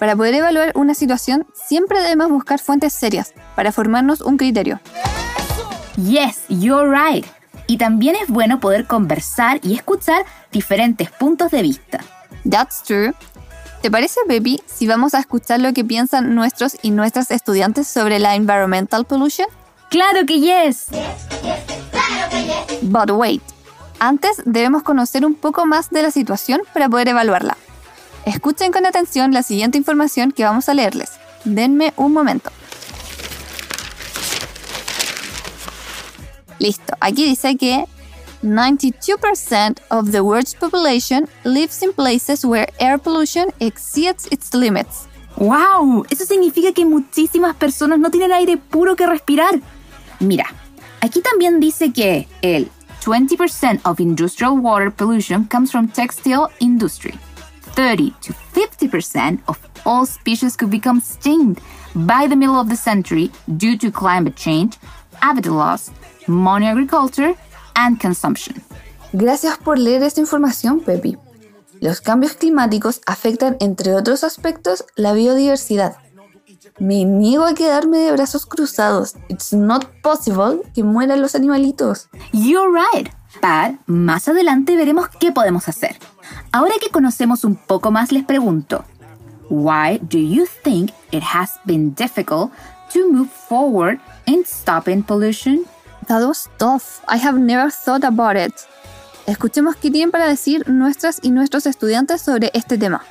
Para 0.00 0.16
poder 0.16 0.34
evaluar 0.34 0.72
una 0.74 0.94
situación, 0.94 1.46
siempre 1.54 2.00
debemos 2.00 2.28
buscar 2.28 2.58
fuentes 2.58 2.92
serias 2.92 3.34
para 3.54 3.70
formarnos 3.70 4.20
un 4.20 4.36
criterio. 4.36 4.80
Yes, 5.96 6.42
you're 6.48 6.90
right. 6.90 7.24
Y 7.68 7.78
también 7.78 8.16
es 8.16 8.28
bueno 8.28 8.58
poder 8.58 8.88
conversar 8.88 9.60
y 9.62 9.74
escuchar 9.74 10.24
diferentes 10.50 11.08
puntos 11.12 11.52
de 11.52 11.62
vista. 11.62 12.00
That's 12.50 12.82
true. 12.82 13.14
¿Te 13.82 13.90
parece, 13.90 14.20
Baby, 14.26 14.62
si 14.66 14.86
vamos 14.86 15.14
a 15.14 15.20
escuchar 15.20 15.60
lo 15.60 15.72
que 15.72 15.84
piensan 15.84 16.34
nuestros 16.34 16.76
y 16.82 16.90
nuestras 16.90 17.30
estudiantes 17.30 17.86
sobre 17.86 18.18
la 18.18 18.34
environmental 18.34 19.04
pollution? 19.04 19.46
¡Claro 19.90 20.26
que 20.26 20.40
yes! 20.40 20.86
But 22.82 23.10
wait, 23.10 23.42
antes 23.98 24.42
debemos 24.44 24.82
conocer 24.82 25.24
un 25.24 25.34
poco 25.34 25.66
más 25.66 25.90
de 25.90 26.02
la 26.02 26.10
situación 26.10 26.62
para 26.72 26.88
poder 26.88 27.08
evaluarla. 27.08 27.56
Escuchen 28.24 28.72
con 28.72 28.86
atención 28.86 29.32
la 29.32 29.42
siguiente 29.42 29.78
información 29.78 30.32
que 30.32 30.44
vamos 30.44 30.68
a 30.68 30.74
leerles. 30.74 31.12
Denme 31.44 31.92
un 31.96 32.12
momento. 32.12 32.50
Listo, 36.58 36.94
aquí 37.00 37.24
dice 37.24 37.56
que 37.56 37.84
92% 38.46 39.78
of 39.90 40.12
the 40.12 40.22
world's 40.22 40.54
population 40.54 41.28
lives 41.44 41.82
in 41.82 41.92
places 41.92 42.44
where 42.44 42.68
air 42.78 42.98
pollution 42.98 43.50
exceeds 43.60 44.26
its 44.30 44.54
limits. 44.54 45.08
¡Wow! 45.36 46.04
Eso 46.10 46.24
significa 46.24 46.72
que 46.72 46.86
muchísimas 46.86 47.54
personas 47.56 47.98
no 47.98 48.10
tienen 48.10 48.32
aire 48.32 48.56
puro 48.56 48.96
que 48.96 49.06
respirar. 49.06 49.60
Mira, 50.20 50.46
aquí 51.00 51.20
también 51.20 51.60
dice 51.60 51.92
que 51.92 52.26
el 52.40 52.70
20% 53.04 53.80
of 53.84 54.00
industrial 54.00 54.58
water 54.58 54.90
pollution 54.90 55.44
comes 55.44 55.70
from 55.70 55.88
textile 55.88 56.48
industry. 56.60 57.14
30 57.74 58.14
to 58.22 58.32
50% 58.54 59.40
of 59.48 59.58
all 59.84 60.06
species 60.06 60.56
could 60.56 60.70
become 60.70 60.98
extinct 60.98 61.60
by 61.94 62.26
the 62.26 62.34
middle 62.34 62.58
of 62.58 62.68
the 62.68 62.76
century 62.76 63.30
due 63.58 63.76
to 63.76 63.90
climate 63.90 64.34
change, 64.34 64.78
habitat 65.20 65.52
loss, 65.52 65.90
money 66.26 66.66
agriculture, 66.66 67.34
and 67.76 68.00
consumption. 68.00 68.62
Gracias 69.12 69.56
por 69.58 69.78
leer 69.78 70.02
esta 70.02 70.20
información, 70.20 70.80
Pepi. 70.80 71.16
Los 71.80 72.00
cambios 72.00 72.32
climáticos 72.32 73.00
afectan, 73.06 73.56
entre 73.60 73.94
otros 73.94 74.24
aspectos, 74.24 74.84
la 74.96 75.12
biodiversidad. 75.12 75.96
Me 76.78 77.04
niego 77.04 77.44
a 77.44 77.54
quedarme 77.54 77.98
de 77.98 78.12
brazos 78.12 78.44
cruzados. 78.44 79.14
It's 79.28 79.52
not 79.52 79.86
possible 80.02 80.62
que 80.74 80.82
mueran 80.82 81.22
los 81.22 81.34
animalitos. 81.34 82.08
You're 82.32 82.70
right. 82.70 83.08
But 83.40 83.80
más 83.86 84.28
adelante 84.28 84.76
veremos 84.76 85.08
qué 85.20 85.32
podemos 85.32 85.68
hacer. 85.68 85.96
Ahora 86.52 86.74
que 86.80 86.90
conocemos 86.90 87.44
un 87.44 87.56
poco 87.56 87.90
más, 87.90 88.12
les 88.12 88.24
pregunto: 88.24 88.84
Why 89.48 89.98
do 90.02 90.18
you 90.18 90.46
think 90.64 90.90
it 91.12 91.22
has 91.22 91.52
been 91.64 91.94
difficult 91.94 92.50
to 92.92 93.10
move 93.10 93.28
forward 93.28 94.00
in 94.26 94.44
stopping 94.44 95.02
pollution? 95.02 95.60
That 96.08 96.22
was 96.22 96.48
tough. 96.58 97.02
I 97.08 97.18
have 97.18 97.38
never 97.38 97.70
thought 97.70 98.04
about 98.04 98.36
it. 98.36 98.54
Escuchemos 99.26 99.74
qué 99.74 99.90
tienen 99.90 100.12
para 100.12 100.28
decir 100.28 100.68
nuestras 100.68 101.18
y 101.22 101.30
nuestros 101.30 101.66
estudiantes 101.66 102.22
sobre 102.22 102.50
este 102.54 102.78
tema. 102.78 103.02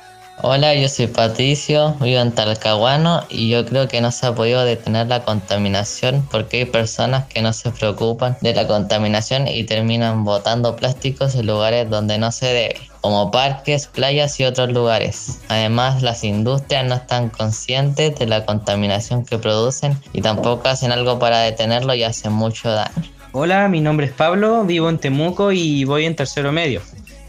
Hola, 0.42 0.74
yo 0.74 0.86
soy 0.90 1.06
Patricio, 1.06 1.96
vivo 1.98 2.20
en 2.20 2.30
Talcahuano 2.30 3.24
y 3.30 3.48
yo 3.48 3.64
creo 3.64 3.88
que 3.88 4.02
no 4.02 4.12
se 4.12 4.26
ha 4.26 4.34
podido 4.34 4.66
detener 4.66 5.06
la 5.06 5.24
contaminación 5.24 6.28
porque 6.30 6.58
hay 6.58 6.64
personas 6.66 7.24
que 7.24 7.40
no 7.40 7.54
se 7.54 7.70
preocupan 7.70 8.36
de 8.42 8.54
la 8.54 8.66
contaminación 8.66 9.48
y 9.48 9.64
terminan 9.64 10.24
botando 10.24 10.76
plásticos 10.76 11.34
en 11.36 11.46
lugares 11.46 11.88
donde 11.88 12.18
no 12.18 12.30
se 12.32 12.46
debe, 12.48 12.76
como 13.00 13.30
parques, 13.30 13.86
playas 13.86 14.38
y 14.38 14.44
otros 14.44 14.70
lugares. 14.70 15.40
Además, 15.48 16.02
las 16.02 16.22
industrias 16.22 16.84
no 16.84 16.96
están 16.96 17.30
conscientes 17.30 18.18
de 18.18 18.26
la 18.26 18.44
contaminación 18.44 19.24
que 19.24 19.38
producen 19.38 19.98
y 20.12 20.20
tampoco 20.20 20.68
hacen 20.68 20.92
algo 20.92 21.18
para 21.18 21.40
detenerlo 21.40 21.94
y 21.94 22.02
hacen 22.02 22.32
mucho 22.32 22.70
daño. 22.70 22.92
Hola, 23.32 23.68
mi 23.68 23.80
nombre 23.80 24.06
es 24.06 24.12
Pablo, 24.12 24.64
vivo 24.64 24.90
en 24.90 24.98
Temuco 24.98 25.50
y 25.50 25.84
voy 25.84 26.04
en 26.04 26.14
tercero 26.14 26.52
medio. 26.52 26.82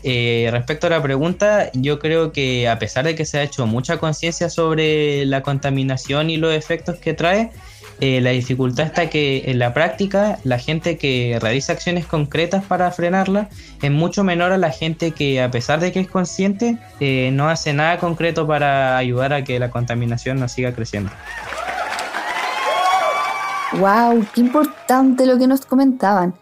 Eh, 0.10 0.48
respecto 0.54 0.88
a 0.88 0.90
la 0.90 1.02
pregunta, 1.02 1.70
yo 1.74 2.00
creo 2.00 2.32
que 2.32 2.70
a 2.70 2.80
pesar 2.80 3.04
de 3.04 3.14
que 3.14 3.26
se 3.26 3.40
ha 3.40 3.44
hecho 3.44 3.68
mucha 3.68 3.98
conciencia 3.98 4.50
sobre 4.50 5.26
la 5.26 5.44
contaminación 5.44 6.30
y 6.30 6.38
los 6.38 6.54
efectos 6.54 6.96
que 6.96 7.14
trae, 7.14 7.52
eh, 8.00 8.22
la 8.22 8.30
dificultad 8.30 8.86
está 8.86 9.10
que 9.10 9.44
en 9.48 9.60
la 9.60 9.74
práctica 9.74 10.40
la 10.46 10.60
gente 10.60 10.98
que 10.98 11.38
realiza 11.42 11.74
acciones 11.74 12.06
concretas 12.06 12.64
para 12.64 12.90
frenarla 12.92 13.50
es 13.82 13.92
mucho 13.92 14.24
menor 14.24 14.54
a 14.54 14.58
la 14.58 14.72
gente 14.72 15.12
que 15.12 15.42
a 15.42 15.52
pesar 15.52 15.82
de 15.82 15.92
que 15.92 16.00
es 16.00 16.08
consciente 16.08 16.78
eh, 17.02 17.30
no 17.34 17.50
hace 17.50 17.74
nada 17.74 17.98
concreto 17.98 18.48
para 18.48 18.96
ayudar 18.96 19.34
a 19.34 19.44
que 19.44 19.60
la 19.60 19.72
contaminación 19.72 20.40
no 20.40 20.48
siga 20.48 20.72
creciendo. 20.72 21.12
¡Wow! 23.74 24.26
¡Qué 24.34 24.40
importante 24.40 25.26
lo 25.26 25.38
que 25.38 25.48
nos 25.48 25.66
comentaban! 25.66 26.34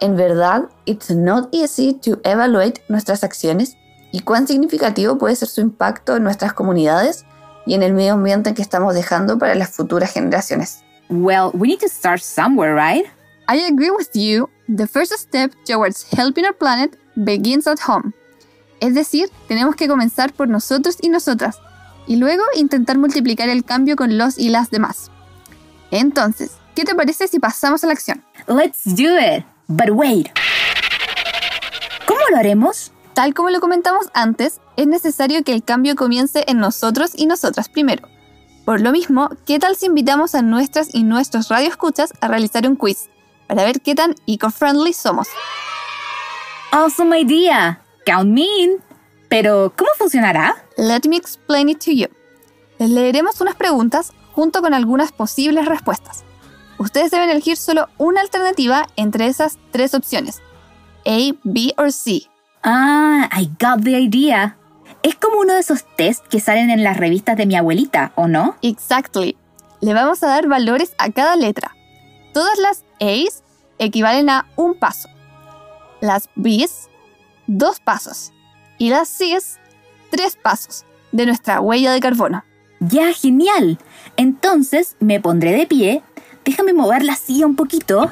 En 0.00 0.16
verdad, 0.16 0.68
it's 0.84 1.10
not 1.10 1.48
easy 1.52 1.94
to 1.94 2.20
evaluate 2.24 2.82
nuestras 2.88 3.24
acciones 3.24 3.76
y 4.12 4.20
cuán 4.20 4.46
significativo 4.46 5.18
puede 5.18 5.36
ser 5.36 5.48
su 5.48 5.60
impacto 5.60 6.16
en 6.16 6.24
nuestras 6.24 6.52
comunidades 6.52 7.24
y 7.66 7.74
en 7.74 7.82
el 7.82 7.92
medio 7.92 8.14
ambiente 8.14 8.54
que 8.54 8.62
estamos 8.62 8.94
dejando 8.94 9.38
para 9.38 9.54
las 9.54 9.70
futuras 9.70 10.12
generaciones. 10.12 10.82
Well, 11.10 11.50
we 11.52 11.68
need 11.68 11.80
to 11.80 11.88
start 11.88 12.20
somewhere, 12.20 12.74
right? 12.74 13.06
I 13.48 13.64
agree 13.66 13.90
with 13.90 14.10
you. 14.14 14.48
The 14.68 14.86
first 14.86 15.12
step 15.18 15.52
towards 15.66 16.06
helping 16.12 16.44
our 16.44 16.54
planet 16.54 16.98
begins 17.16 17.66
at 17.66 17.78
home. 17.86 18.12
Es 18.80 18.94
decir, 18.94 19.30
tenemos 19.48 19.74
que 19.74 19.88
comenzar 19.88 20.32
por 20.32 20.48
nosotros 20.48 20.96
y 21.00 21.08
nosotras, 21.08 21.58
y 22.06 22.16
luego 22.16 22.44
intentar 22.54 22.98
multiplicar 22.98 23.48
el 23.48 23.64
cambio 23.64 23.96
con 23.96 24.16
los 24.16 24.38
y 24.38 24.50
las 24.50 24.70
demás. 24.70 25.10
Entonces, 25.90 26.52
¿qué 26.74 26.84
te 26.84 26.94
parece 26.94 27.26
si 27.26 27.40
pasamos 27.40 27.82
a 27.82 27.88
la 27.88 27.94
acción? 27.94 28.22
Let's 28.46 28.82
do 28.84 29.18
it. 29.18 29.44
But 29.70 29.90
wait. 29.90 30.30
¿Cómo 32.06 32.20
lo 32.30 32.38
haremos? 32.38 32.90
Tal 33.12 33.34
como 33.34 33.50
lo 33.50 33.60
comentamos 33.60 34.06
antes, 34.14 34.62
es 34.78 34.86
necesario 34.86 35.44
que 35.44 35.52
el 35.52 35.62
cambio 35.62 35.94
comience 35.94 36.42
en 36.46 36.58
nosotros 36.58 37.12
y 37.14 37.26
nosotras 37.26 37.68
primero. 37.68 38.08
Por 38.64 38.80
lo 38.80 38.92
mismo, 38.92 39.28
¿qué 39.46 39.58
tal 39.58 39.76
si 39.76 39.84
invitamos 39.84 40.34
a 40.34 40.40
nuestras 40.40 40.94
y 40.94 41.02
nuestros 41.02 41.48
radioescuchas 41.48 42.14
a 42.22 42.28
realizar 42.28 42.66
un 42.66 42.76
quiz 42.76 43.10
para 43.46 43.64
ver 43.64 43.82
qué 43.82 43.94
tan 43.94 44.14
eco-friendly 44.26 44.94
somos? 44.94 45.28
Awesome 46.72 47.20
idea. 47.20 47.82
Count 48.06 48.30
me 48.30 48.46
in. 48.60 48.82
Pero, 49.28 49.74
¿cómo 49.76 49.90
funcionará? 49.98 50.64
Let 50.78 51.02
me 51.06 51.18
explain 51.18 51.68
it 51.68 51.84
to 51.84 51.90
you. 51.90 52.06
Les 52.78 52.88
leeremos 52.88 53.38
unas 53.42 53.54
preguntas 53.54 54.12
junto 54.32 54.62
con 54.62 54.72
algunas 54.72 55.12
posibles 55.12 55.66
respuestas. 55.66 56.24
Ustedes 56.78 57.10
deben 57.10 57.30
elegir 57.30 57.56
solo 57.56 57.88
una 57.98 58.20
alternativa 58.20 58.86
entre 58.96 59.26
esas 59.26 59.58
tres 59.72 59.94
opciones. 59.94 60.40
A, 61.04 61.34
B 61.42 61.74
o 61.76 61.90
C. 61.90 62.22
Ah, 62.62 63.28
I 63.36 63.50
got 63.60 63.82
the 63.82 63.98
idea. 64.00 64.56
Es 65.02 65.14
como 65.14 65.38
uno 65.38 65.54
de 65.54 65.60
esos 65.60 65.84
test 65.96 66.26
que 66.26 66.40
salen 66.40 66.70
en 66.70 66.82
las 66.84 66.96
revistas 66.96 67.36
de 67.36 67.46
mi 67.46 67.56
abuelita, 67.56 68.12
¿o 68.14 68.28
no? 68.28 68.56
Exactly. 68.62 69.36
Le 69.80 69.94
vamos 69.94 70.22
a 70.22 70.28
dar 70.28 70.48
valores 70.48 70.92
a 70.98 71.10
cada 71.10 71.36
letra. 71.36 71.74
Todas 72.32 72.58
las 72.58 72.84
A's 73.00 73.42
equivalen 73.78 74.28
a 74.30 74.46
un 74.56 74.74
paso. 74.74 75.08
Las 76.00 76.28
B's, 76.34 76.88
dos 77.46 77.80
pasos. 77.80 78.32
Y 78.76 78.90
las 78.90 79.08
C's, 79.08 79.58
tres 80.10 80.36
pasos 80.36 80.84
de 81.12 81.26
nuestra 81.26 81.60
huella 81.60 81.92
de 81.92 82.00
carbono. 82.00 82.44
Ya, 82.80 83.12
genial. 83.12 83.78
Entonces 84.16 84.96
me 85.00 85.20
pondré 85.20 85.52
de 85.52 85.66
pie. 85.66 86.02
Déjame 86.48 86.72
mover 86.72 87.04
la 87.04 87.14
silla 87.14 87.44
un 87.44 87.56
poquito. 87.56 88.10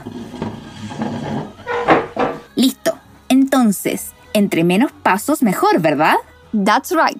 Listo. 2.54 2.98
Entonces, 3.30 4.10
entre 4.34 4.62
menos 4.62 4.92
pasos, 4.92 5.42
mejor, 5.42 5.80
¿verdad? 5.80 6.16
That's 6.52 6.90
right. 6.90 7.16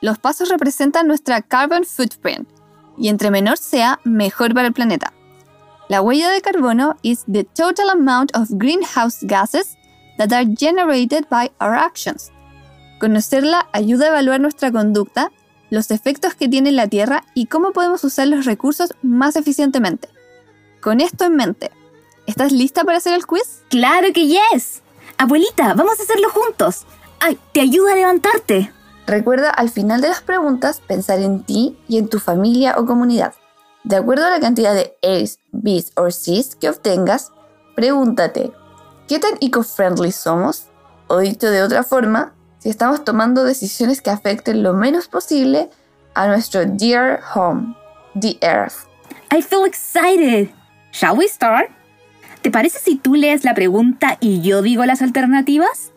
Los 0.00 0.18
pasos 0.18 0.48
representan 0.48 1.06
nuestra 1.06 1.42
carbon 1.42 1.84
footprint 1.84 2.48
y 2.96 3.06
entre 3.06 3.30
menor 3.30 3.56
sea, 3.56 4.00
mejor 4.02 4.52
para 4.52 4.66
el 4.66 4.72
planeta. 4.72 5.12
La 5.88 6.02
huella 6.02 6.28
de 6.28 6.42
carbono 6.42 6.96
is 7.02 7.24
the 7.32 7.44
total 7.44 7.90
amount 7.90 8.36
of 8.36 8.48
greenhouse 8.50 9.18
gases 9.22 9.76
that 10.16 10.32
are 10.32 10.44
generated 10.44 11.28
by 11.30 11.52
our 11.60 11.76
actions. 11.76 12.32
Conocerla 12.98 13.68
ayuda 13.72 14.06
a 14.06 14.08
evaluar 14.08 14.40
nuestra 14.40 14.72
conducta, 14.72 15.30
los 15.70 15.92
efectos 15.92 16.34
que 16.34 16.48
tiene 16.48 16.70
en 16.70 16.76
la 16.76 16.88
Tierra 16.88 17.22
y 17.34 17.46
cómo 17.46 17.70
podemos 17.70 18.02
usar 18.02 18.26
los 18.26 18.44
recursos 18.44 18.92
más 19.02 19.36
eficientemente. 19.36 20.08
Con 20.80 21.00
esto 21.00 21.24
en 21.24 21.34
mente, 21.34 21.72
¿estás 22.26 22.52
lista 22.52 22.84
para 22.84 22.98
hacer 22.98 23.14
el 23.14 23.26
quiz? 23.26 23.62
Claro 23.68 24.12
que 24.14 24.28
yes. 24.28 24.82
Abuelita, 25.16 25.74
vamos 25.74 25.98
a 25.98 26.04
hacerlo 26.04 26.30
juntos. 26.30 26.86
Ay, 27.18 27.36
te 27.52 27.60
ayuda 27.60 27.92
a 27.92 27.96
levantarte. 27.96 28.72
Recuerda 29.06 29.50
al 29.50 29.70
final 29.70 30.00
de 30.00 30.08
las 30.08 30.20
preguntas 30.20 30.80
pensar 30.86 31.18
en 31.18 31.42
ti 31.42 31.76
y 31.88 31.98
en 31.98 32.08
tu 32.08 32.20
familia 32.20 32.76
o 32.78 32.86
comunidad. 32.86 33.34
De 33.82 33.96
acuerdo 33.96 34.26
a 34.26 34.30
la 34.30 34.38
cantidad 34.38 34.74
de 34.74 34.96
A's, 35.02 35.40
B's 35.50 35.92
o 35.96 36.10
C's 36.10 36.54
que 36.54 36.68
obtengas, 36.68 37.32
pregúntate, 37.74 38.52
¿qué 39.08 39.18
tan 39.18 39.32
eco-friendly 39.40 40.12
somos? 40.12 40.66
O 41.08 41.18
dicho 41.18 41.50
de 41.50 41.62
otra 41.62 41.82
forma, 41.82 42.34
si 42.58 42.68
estamos 42.68 43.02
tomando 43.02 43.44
decisiones 43.44 44.00
que 44.00 44.10
afecten 44.10 44.62
lo 44.62 44.74
menos 44.74 45.08
posible 45.08 45.70
a 46.14 46.28
nuestro 46.28 46.66
dear 46.66 47.20
home, 47.34 47.74
the 48.20 48.38
earth. 48.42 48.86
I 49.32 49.42
feel 49.42 49.64
excited. 49.64 50.57
Shall 50.92 51.16
we 51.16 51.26
start? 51.28 51.70
¿Te 52.42 52.50
parece 52.50 52.78
si 52.78 52.96
tú 52.96 53.14
lees 53.14 53.44
la 53.44 53.54
pregunta 53.54 54.16
y 54.20 54.40
yo 54.42 54.62
digo 54.62 54.84
las 54.84 55.02
alternativas? 55.02 55.92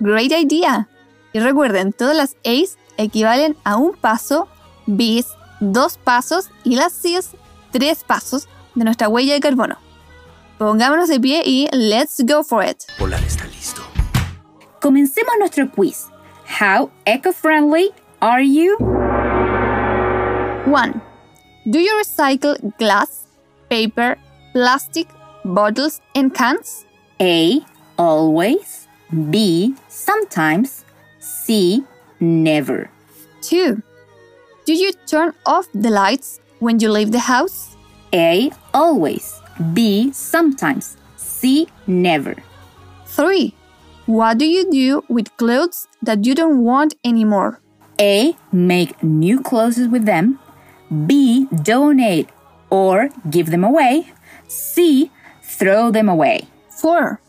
Great 0.00 0.32
idea. 0.32 0.88
Y 1.32 1.40
recuerden, 1.40 1.92
todas 1.92 2.16
las 2.16 2.36
A's 2.44 2.78
equivalen 2.96 3.56
a 3.64 3.76
un 3.76 3.94
paso, 3.94 4.48
B's 4.86 5.26
dos 5.60 5.98
pasos 5.98 6.50
y 6.62 6.76
las 6.76 6.92
C's 6.92 7.30
tres 7.70 8.04
pasos 8.04 8.48
de 8.74 8.84
nuestra 8.84 9.08
huella 9.08 9.34
de 9.34 9.40
carbono. 9.40 9.78
Pongámonos 10.58 11.08
de 11.08 11.18
pie 11.20 11.42
y 11.44 11.68
let's 11.72 12.22
go 12.24 12.44
for 12.44 12.64
it. 12.64 12.82
Polar 12.98 13.22
está 13.24 13.44
listo. 13.46 13.82
Comencemos 14.80 15.32
nuestro 15.38 15.70
quiz. 15.70 16.06
How 16.60 16.90
eco-friendly 17.06 17.90
are 18.20 18.44
you? 18.46 18.76
1. 20.66 21.02
Do 21.66 21.78
you 21.78 21.90
recycle 21.98 22.56
glass, 22.78 23.26
paper, 23.68 24.18
plastic, 24.54 25.08
bottles, 25.44 26.00
and 26.14 26.32
cans? 26.32 26.86
A. 27.20 27.60
Always. 27.98 28.88
B. 29.30 29.74
Sometimes. 29.88 30.84
C. 31.18 31.84
Never. 32.20 32.88
2. 33.42 33.82
Do 34.64 34.72
you 34.72 34.92
turn 35.06 35.34
off 35.44 35.66
the 35.74 35.90
lights 35.90 36.40
when 36.60 36.80
you 36.80 36.90
leave 36.90 37.12
the 37.12 37.26
house? 37.34 37.76
A. 38.14 38.50
Always. 38.72 39.40
B. 39.74 40.12
Sometimes. 40.12 40.96
C. 41.16 41.68
Never. 41.86 42.36
3. 43.06 43.54
What 44.06 44.38
do 44.38 44.46
you 44.46 44.70
do 44.70 45.02
with 45.08 45.36
clothes 45.36 45.88
that 46.02 46.24
you 46.24 46.34
don't 46.34 46.62
want 46.62 46.94
anymore? 47.04 47.60
A. 48.00 48.36
Make 48.52 49.02
new 49.02 49.40
clothes 49.40 49.88
with 49.88 50.04
them. 50.04 50.38
B. 51.06 51.46
Donate 51.62 52.28
or 52.70 53.08
give 53.30 53.50
them 53.50 53.64
away. 53.64 54.06
C. 54.48 55.10
Throw 55.42 55.90
them 55.90 56.08
away. 56.08 56.48
4. 56.70 57.20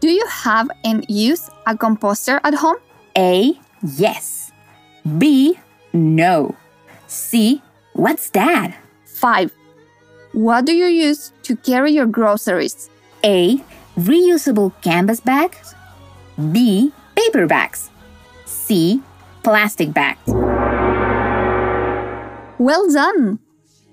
Do 0.00 0.10
you 0.10 0.26
have 0.26 0.70
and 0.84 1.04
use 1.08 1.48
a 1.66 1.74
composter 1.74 2.40
at 2.44 2.54
home? 2.54 2.76
A. 3.16 3.58
Yes. 3.82 4.52
B. 5.18 5.58
No. 5.92 6.54
C. 7.06 7.62
What's 7.94 8.30
that? 8.30 8.74
5. 9.06 9.52
What 10.32 10.66
do 10.66 10.72
you 10.72 10.86
use 10.86 11.32
to 11.44 11.56
carry 11.56 11.92
your 11.92 12.06
groceries? 12.06 12.90
A. 13.24 13.60
Reusable 13.96 14.72
canvas 14.82 15.20
bags. 15.20 15.74
B. 16.52 16.92
Paper 17.14 17.46
bags. 17.46 17.90
C. 18.44 19.00
Plastic 19.42 19.92
bags. 19.94 20.20
Well 22.58 22.90
done. 22.90 23.38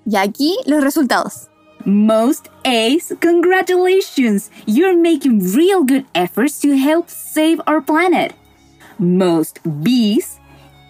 Y 0.04 0.16
aquí 0.16 0.56
los 0.66 0.82
resultados. 0.82 1.48
Most 1.84 2.48
A's, 2.64 3.12
congratulations! 3.18 4.50
You're 4.66 4.96
making 4.96 5.52
real 5.52 5.82
good 5.82 6.06
efforts 6.14 6.60
to 6.60 6.76
help 6.76 7.10
save 7.10 7.60
our 7.66 7.80
planet. 7.80 8.34
Most 8.98 9.58
B's, 9.82 10.38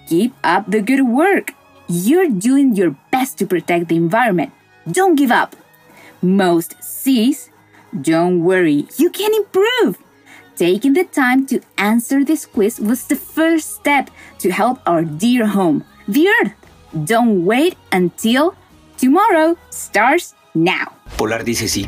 keep 0.06 0.34
up 0.44 0.70
the 0.70 0.82
good 0.82 1.08
work. 1.08 1.54
You're 1.88 2.28
doing 2.28 2.76
your 2.76 2.96
best 3.10 3.38
to 3.38 3.46
protect 3.46 3.88
the 3.88 3.96
environment. 3.96 4.52
Don't 4.90 5.14
give 5.14 5.30
up. 5.30 5.56
Most 6.20 6.82
C's, 6.82 7.48
don't 7.98 8.44
worry, 8.44 8.86
you 8.98 9.08
can 9.08 9.32
improve. 9.32 9.96
Taking 10.56 10.92
the 10.92 11.04
time 11.04 11.46
to 11.46 11.62
answer 11.78 12.22
this 12.22 12.44
quiz 12.44 12.78
was 12.78 13.06
the 13.06 13.16
first 13.16 13.74
step 13.74 14.10
to 14.40 14.50
help 14.50 14.80
our 14.86 15.04
dear 15.04 15.46
home, 15.46 15.84
the 16.06 16.28
Earth. 16.28 16.52
Don't 17.04 17.46
wait 17.46 17.76
until 17.90 18.54
tomorrow 18.98 19.56
starts 19.70 20.34
now. 20.54 20.88
Polar 21.16 21.44
dice 21.44 21.68
sí. 21.68 21.86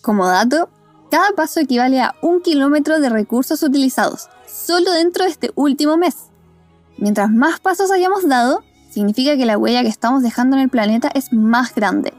Como 0.00 0.26
dato, 0.26 0.68
cada 1.10 1.30
paso 1.32 1.60
equivale 1.60 2.00
a 2.00 2.14
un 2.22 2.40
kilómetro 2.40 3.00
de 3.00 3.08
recursos 3.08 3.62
utilizados, 3.62 4.28
solo 4.46 4.92
dentro 4.92 5.24
de 5.24 5.30
este 5.30 5.50
último 5.54 5.96
mes. 5.96 6.16
Mientras 6.98 7.30
más 7.30 7.60
pasos 7.60 7.90
hayamos 7.90 8.28
dado, 8.28 8.64
significa 8.90 9.36
que 9.36 9.46
la 9.46 9.58
huella 9.58 9.82
que 9.82 9.88
estamos 9.88 10.22
dejando 10.22 10.56
en 10.56 10.62
el 10.62 10.68
planeta 10.68 11.10
es 11.14 11.32
más 11.32 11.74
grande. 11.74 12.14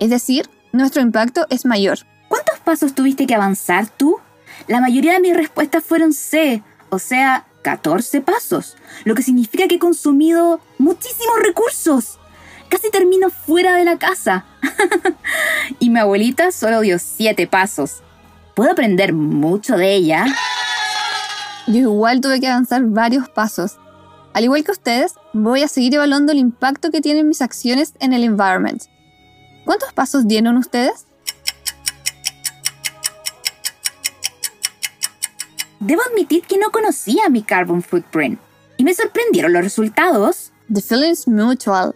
Es 0.00 0.10
decir, 0.10 0.48
nuestro 0.72 1.02
impacto 1.02 1.46
es 1.50 1.64
mayor. 1.64 1.98
¿Cuántos 2.28 2.58
pasos 2.58 2.94
tuviste 2.94 3.26
que 3.26 3.34
avanzar 3.34 3.88
tú? 3.88 4.18
La 4.66 4.80
mayoría 4.80 5.12
de 5.14 5.20
mis 5.20 5.36
respuestas 5.36 5.84
fueron 5.84 6.12
C, 6.12 6.62
o 6.90 6.98
sea, 6.98 7.46
14 7.62 8.20
pasos, 8.20 8.76
lo 9.04 9.14
que 9.14 9.22
significa 9.22 9.68
que 9.68 9.76
he 9.76 9.78
consumido 9.78 10.60
muchísimos 10.78 11.38
recursos. 11.42 12.18
Casi 12.68 12.90
termino 12.90 13.30
fuera 13.30 13.76
de 13.76 13.84
la 13.84 13.98
casa. 13.98 14.44
y 15.78 15.90
mi 15.90 15.98
abuelita 15.98 16.52
solo 16.52 16.80
dio 16.80 16.98
7 16.98 17.46
pasos. 17.46 18.02
Puedo 18.54 18.72
aprender 18.72 19.12
mucho 19.12 19.76
de 19.76 19.94
ella. 19.94 20.26
Yo 21.66 21.78
igual 21.78 22.20
tuve 22.20 22.40
que 22.40 22.48
avanzar 22.48 22.82
varios 22.84 23.28
pasos. 23.28 23.78
Al 24.32 24.44
igual 24.44 24.64
que 24.64 24.72
ustedes, 24.72 25.14
voy 25.32 25.62
a 25.62 25.68
seguir 25.68 25.94
evaluando 25.94 26.32
el 26.32 26.38
impacto 26.38 26.90
que 26.90 27.00
tienen 27.00 27.28
mis 27.28 27.42
acciones 27.42 27.94
en 28.00 28.12
el 28.12 28.24
environment. 28.24 28.84
¿Cuántos 29.64 29.92
pasos 29.92 30.26
dieron 30.26 30.56
ustedes? 30.56 31.06
Debo 35.80 36.02
admitir 36.10 36.42
que 36.42 36.58
no 36.58 36.70
conocía 36.70 37.28
mi 37.28 37.42
carbon 37.42 37.82
footprint 37.82 38.40
y 38.76 38.84
me 38.84 38.94
sorprendieron 38.94 39.52
los 39.52 39.62
resultados. 39.62 40.52
The 40.72 40.80
feeling's 40.80 41.28
mutual. 41.28 41.94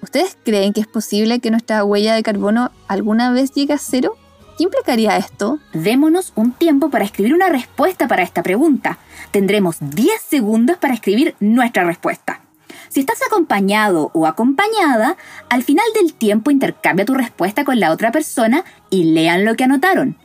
¿Ustedes 0.00 0.36
creen 0.44 0.72
que 0.72 0.80
es 0.80 0.86
posible 0.86 1.40
que 1.40 1.50
nuestra 1.50 1.84
huella 1.84 2.14
de 2.14 2.22
carbono 2.22 2.70
alguna 2.86 3.32
vez 3.32 3.52
llegue 3.52 3.74
a 3.74 3.78
cero? 3.78 4.16
¿Qué 4.56 4.64
implicaría 4.64 5.16
esto? 5.16 5.58
Démonos 5.72 6.32
un 6.34 6.52
tiempo 6.52 6.90
para 6.90 7.04
escribir 7.04 7.34
una 7.34 7.48
respuesta 7.48 8.08
para 8.08 8.22
esta 8.22 8.42
pregunta. 8.42 8.98
Tendremos 9.30 9.76
10 9.80 10.20
segundos 10.20 10.76
para 10.78 10.94
escribir 10.94 11.34
nuestra 11.40 11.84
respuesta. 11.84 12.40
Si 12.88 13.00
estás 13.00 13.20
acompañado 13.26 14.10
o 14.14 14.26
acompañada, 14.26 15.16
al 15.48 15.62
final 15.62 15.86
del 15.94 16.14
tiempo 16.14 16.50
intercambia 16.50 17.04
tu 17.04 17.14
respuesta 17.14 17.64
con 17.64 17.78
la 17.78 17.92
otra 17.92 18.12
persona 18.12 18.64
y 18.90 19.04
lean 19.04 19.44
lo 19.44 19.54
que 19.56 19.64
anotaron. 19.64 20.16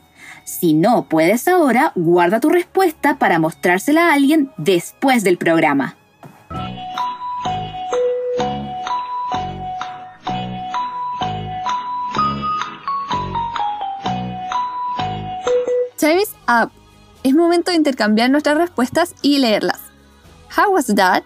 Si 0.44 0.74
no 0.74 1.08
puedes 1.08 1.48
ahora, 1.48 1.92
guarda 1.94 2.40
tu 2.40 2.48
respuesta 2.48 3.18
para 3.18 3.38
mostrársela 3.38 4.08
a 4.08 4.14
alguien 4.14 4.50
después 4.56 5.24
del 5.24 5.38
programa. 5.38 5.96
Time 16.04 16.20
is 16.20 16.36
up. 16.48 16.70
Es 17.22 17.32
momento 17.34 17.70
de 17.70 17.78
intercambiar 17.78 18.28
nuestras 18.28 18.58
respuestas 18.58 19.14
y 19.22 19.38
leerlas. 19.38 19.80
How 20.54 20.70
was 20.70 20.94
that? 20.96 21.22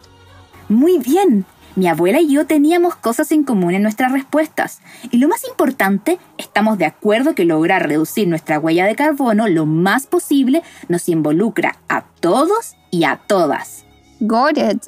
Muy 0.68 0.98
bien. 0.98 1.46
Mi 1.74 1.88
abuela 1.88 2.20
y 2.20 2.32
yo 2.32 2.46
teníamos 2.46 2.94
cosas 2.94 3.32
en 3.32 3.42
común 3.42 3.74
en 3.74 3.82
nuestras 3.82 4.12
respuestas. 4.12 4.78
Y 5.10 5.18
lo 5.18 5.26
más 5.26 5.42
importante, 5.48 6.20
estamos 6.36 6.78
de 6.78 6.84
acuerdo 6.84 7.34
que 7.34 7.44
lograr 7.44 7.88
reducir 7.88 8.28
nuestra 8.28 8.60
huella 8.60 8.86
de 8.86 8.94
carbono 8.94 9.48
lo 9.48 9.66
más 9.66 10.06
posible 10.06 10.62
nos 10.86 11.08
involucra 11.08 11.74
a 11.88 12.04
todos 12.20 12.76
y 12.92 13.02
a 13.02 13.16
todas. 13.26 13.84
Got 14.20 14.58
it. 14.58 14.86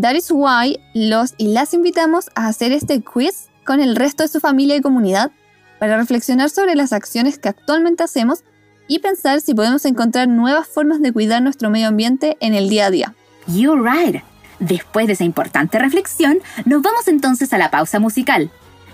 That 0.00 0.14
is 0.14 0.30
why 0.30 0.78
los 0.94 1.34
y 1.36 1.48
las 1.48 1.74
invitamos 1.74 2.30
a 2.36 2.46
hacer 2.46 2.72
este 2.72 3.02
quiz 3.02 3.50
con 3.66 3.80
el 3.80 3.96
resto 3.96 4.22
de 4.22 4.30
su 4.30 4.40
familia 4.40 4.76
y 4.76 4.80
comunidad 4.80 5.30
para 5.78 5.98
reflexionar 5.98 6.48
sobre 6.48 6.74
las 6.74 6.94
acciones 6.94 7.38
que 7.38 7.50
actualmente 7.50 8.02
hacemos 8.02 8.42
y 8.88 9.00
pensar 9.00 9.40
si 9.40 9.54
podemos 9.54 9.84
encontrar 9.84 10.28
nuevas 10.28 10.68
formas 10.68 11.00
de 11.00 11.12
cuidar 11.12 11.42
nuestro 11.42 11.70
medio 11.70 11.88
ambiente 11.88 12.36
en 12.40 12.54
el 12.54 12.68
día 12.68 12.86
a 12.86 12.90
día. 12.90 13.14
You're 13.46 13.80
right. 13.80 14.22
Después 14.58 15.06
de 15.06 15.12
esa 15.14 15.24
importante 15.24 15.78
reflexión, 15.78 16.38
nos 16.64 16.82
vamos 16.82 17.08
entonces 17.08 17.52
a 17.52 17.58
la 17.58 17.70
pausa 17.70 17.98
musical. 17.98 18.50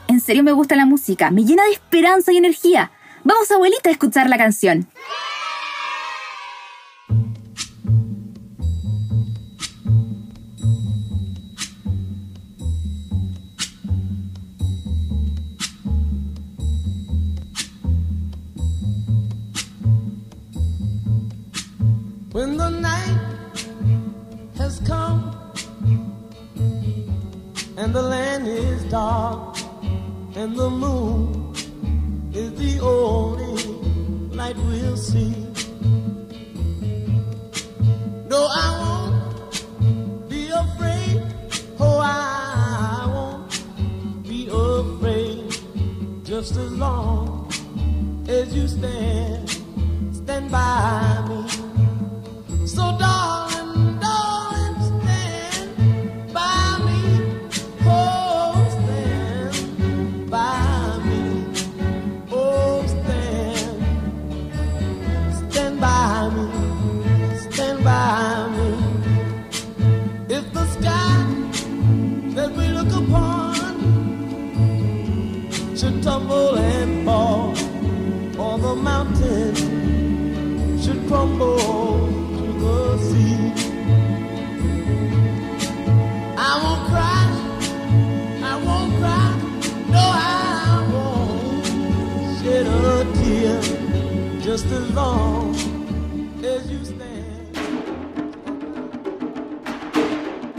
En 0.09 0.21
serio 0.21 0.43
me 0.43 0.53
gusta 0.53 0.77
la 0.77 0.87
música, 0.87 1.31
me 1.31 1.45
llena 1.45 1.65
de 1.65 1.73
esperanza 1.73 2.33
y 2.33 2.37
energía. 2.37 2.91
Vamos, 3.25 3.51
abuelita, 3.51 3.89
a 3.89 3.93
escuchar 3.93 4.29
la 4.29 4.37
canción. 4.37 4.89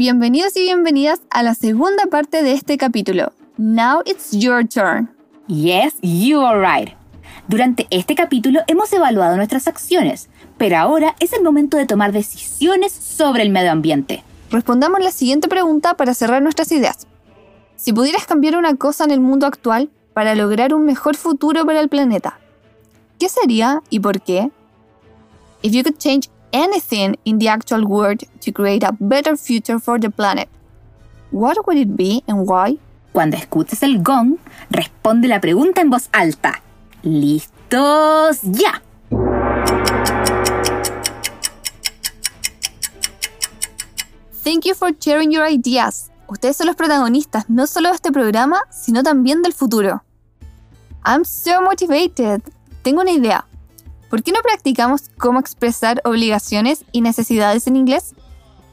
Bienvenidos 0.04 0.58
y 0.58 0.64
bienvenidas 0.64 1.22
a 1.30 1.44
la 1.44 1.56
segunda 1.56 2.08
parte 2.08 2.44
de 2.44 2.52
este 2.52 2.78
capítulo. 2.78 3.32
Now 3.56 4.02
it's 4.04 4.32
your 4.32 4.68
turn. 4.68 5.10
Yes, 5.48 5.94
you 6.02 6.42
are 6.42 6.60
right. 6.60 6.94
Durante 7.48 7.88
este 7.90 8.14
capítulo 8.14 8.60
hemos 8.68 8.92
evaluado 8.92 9.38
nuestras 9.38 9.70
acciones, 9.70 10.28
pero 10.58 10.76
ahora 10.76 11.16
es 11.22 11.32
el 11.32 11.42
momento 11.42 11.78
de 11.78 11.86
tomar 11.86 12.12
decisiones 12.12 12.92
sobre 12.92 13.44
el 13.44 13.50
medio 13.50 13.72
ambiente. 13.72 14.26
Respondamos 14.52 15.00
la 15.00 15.12
siguiente 15.12 15.48
pregunta 15.48 15.94
para 15.96 16.14
cerrar 16.14 16.42
nuestras 16.42 16.70
ideas. 16.74 17.08
Si 17.78 17.94
pudieras 17.94 18.26
cambiar 18.26 18.58
una 18.58 18.76
cosa 18.76 19.06
en 19.06 19.12
el 19.12 19.22
mundo 19.22 19.46
actual 19.46 19.90
para 20.14 20.36
lograr 20.36 20.74
un 20.74 20.84
mejor 20.84 21.16
futuro 21.16 21.66
para 21.66 21.80
el 21.80 21.88
planeta, 21.88 22.42
¿qué 23.20 23.30
sería 23.30 23.82
y 23.90 24.02
por 24.02 24.20
qué? 24.20 24.52
If 25.62 25.72
you 25.72 25.82
could 25.82 25.98
change 25.98 26.30
anything 26.54 27.18
in 27.26 27.40
the 27.40 27.50
actual 27.50 27.86
world 27.86 28.24
to 28.42 28.52
create 28.52 28.84
a 28.84 28.96
better 29.00 29.36
future 29.36 29.80
for 29.80 30.00
the 30.00 30.10
planet, 30.10 30.48
what 31.32 31.58
would 31.66 31.78
it 31.78 31.96
be 31.96 32.24
and 32.28 32.48
why? 32.48 32.78
Cuando 33.12 33.36
escuches 33.36 33.84
el 33.84 34.02
gong, 34.02 34.38
responde 34.70 35.28
la 35.28 35.42
pregunta 35.42 35.82
en 35.82 35.90
voz 35.90 36.10
alta. 36.12 36.62
¿Listos? 37.02 38.40
¡Ya! 38.44 38.82
Thank 44.44 44.66
you 44.66 44.76
for 44.76 44.92
sharing 45.00 45.32
your 45.32 45.48
ideas. 45.48 46.12
Ustedes 46.28 46.58
son 46.58 46.68
los 46.68 46.76
protagonistas 46.76 47.50
no 47.50 47.68
solo 47.68 47.90
de 47.90 47.96
este 47.96 48.12
programa, 48.12 48.62
sino 48.72 49.04
también 49.04 49.42
del 49.42 49.54
futuro. 49.54 50.04
I'm 51.06 51.26
so 51.26 51.62
motivated. 51.62 52.42
Tengo 52.82 53.02
una 53.02 53.12
idea. 53.12 53.46
¿Por 54.14 54.22
qué 54.22 54.32
no 54.32 54.42
practicamos 54.44 55.10
cómo 55.18 55.40
expresar 55.40 56.00
obligaciones 56.06 56.86
y 56.92 57.02
necesidades 57.02 57.66
en 57.66 57.76
inglés? 57.76 58.14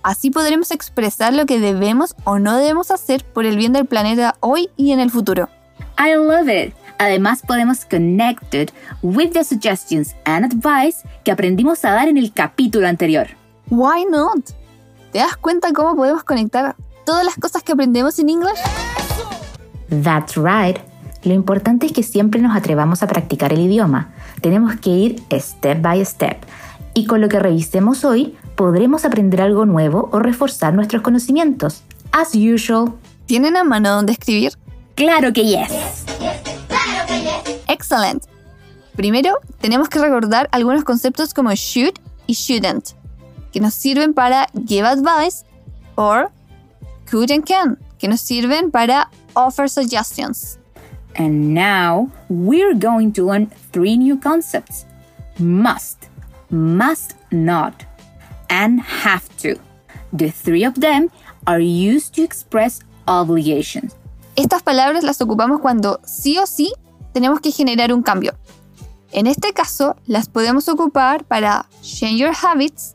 Así 0.03 0.31
podremos 0.31 0.71
expresar 0.71 1.33
lo 1.33 1.47
que 1.47 1.59
debemos 1.59 2.15
o 2.25 2.39
no 2.39 2.59
debemos 2.59 2.91
hacer 2.91 3.25
por 3.25 3.47
el 3.47 3.57
bien 3.57 3.73
del 3.73 3.87
planeta 3.87 4.37
hoy 4.41 4.69
y 4.77 4.93
en 4.93 5.01
el 5.01 5.11
futuro. 5.11 5.49
I 5.99 6.15
love 6.15 6.47
it. 6.51 6.75
Además 6.99 7.41
podemos 7.41 7.87
connect 7.87 8.55
it 8.55 8.71
with 9.01 9.31
the 9.33 9.43
suggestions 9.43 10.15
and 10.27 10.45
advice 10.45 10.99
que 11.25 11.33
aprendimos 11.33 11.87
a 11.87 11.93
dar 11.93 12.09
en 12.09 12.19
el 12.19 12.35
capítulo 12.35 12.87
anterior. 12.87 13.29
Why 13.71 14.05
not? 14.11 14.51
¿Te 15.11 15.21
das 15.21 15.39
cuenta 15.39 15.73
cómo 15.73 15.97
podemos 15.97 16.23
conectar 16.23 16.77
todas 17.07 17.25
las 17.25 17.37
cosas 17.37 17.63
que 17.63 17.73
aprendemos 17.73 18.19
en 18.19 18.29
inglés? 18.29 18.61
That's 19.89 20.37
right. 20.37 20.90
Lo 21.23 21.35
importante 21.35 21.87
es 21.87 21.93
que 21.93 22.03
siempre 22.03 22.41
nos 22.41 22.57
atrevamos 22.57 23.03
a 23.03 23.07
practicar 23.07 23.53
el 23.53 23.61
idioma. 23.61 24.13
Tenemos 24.41 24.77
que 24.77 24.91
ir 24.91 25.23
step 25.33 25.83
by 25.83 26.05
step. 26.05 26.39
Y 26.95 27.07
con 27.07 27.21
lo 27.21 27.29
que 27.29 27.39
revisemos 27.39 28.05
hoy, 28.05 28.37
podremos 28.57 29.05
aprender 29.05 29.43
algo 29.43 29.67
nuevo 29.67 30.09
o 30.13 30.19
reforzar 30.19 30.75
nuestros 30.75 31.03
conocimientos. 31.03 31.83
As 32.13 32.35
usual. 32.35 32.95
¿Tienen 33.27 33.57
a 33.57 33.65
mano 33.65 33.95
donde 33.95 34.13
escribir? 34.13 34.53
Claro 34.95 35.33
que 35.33 35.45
yes. 35.45 36.05
Excellent. 37.69 38.25
Primero, 38.97 39.39
tenemos 39.61 39.89
que 39.89 39.99
recordar 39.99 40.49
algunos 40.53 40.85
conceptos 40.85 41.33
como 41.33 41.51
should 41.55 41.95
y 42.27 42.35
shouldn't, 42.35 42.91
que 43.53 43.61
nos 43.61 43.75
sirven 43.75 44.13
para 44.13 44.47
give 44.67 44.87
advice, 44.87 45.45
or 45.95 46.31
could 47.11 47.31
and 47.31 47.45
can, 47.45 47.79
que 47.99 48.09
nos 48.09 48.21
sirven 48.21 48.71
para 48.71 49.09
offer 49.35 49.71
suggestions. 49.71 50.60
And 51.17 51.55
now 51.55 52.11
we're 52.29 52.75
going 52.75 53.13
to 53.13 53.27
learn 53.27 53.47
three 53.73 53.97
new 53.97 54.19
concepts 54.19 54.87
must, 55.39 56.09
must 56.51 57.15
not, 57.31 57.85
and 58.49 58.81
have 58.81 59.25
to. 59.39 59.59
The 60.13 60.31
three 60.31 60.65
of 60.65 60.75
them 60.81 61.11
are 61.47 61.61
used 61.61 62.15
to 62.15 62.23
express 62.23 62.81
obligations. 63.07 63.95
Estas 64.37 64.63
palabras 64.63 65.05
las 65.05 65.21
ocupamos 65.21 65.61
cuando 65.61 66.01
sí 66.05 66.39
o 66.39 66.47
sí 66.47 66.73
tenemos 67.13 67.41
que 67.41 67.51
generar 67.51 67.93
un 67.93 68.03
cambio. 68.03 68.35
En 69.13 69.27
este 69.27 69.53
caso, 69.53 69.97
las 70.07 70.29
podemos 70.29 70.69
ocupar 70.69 71.25
para 71.25 71.67
change 71.83 72.19
your 72.19 72.33
habits 72.33 72.95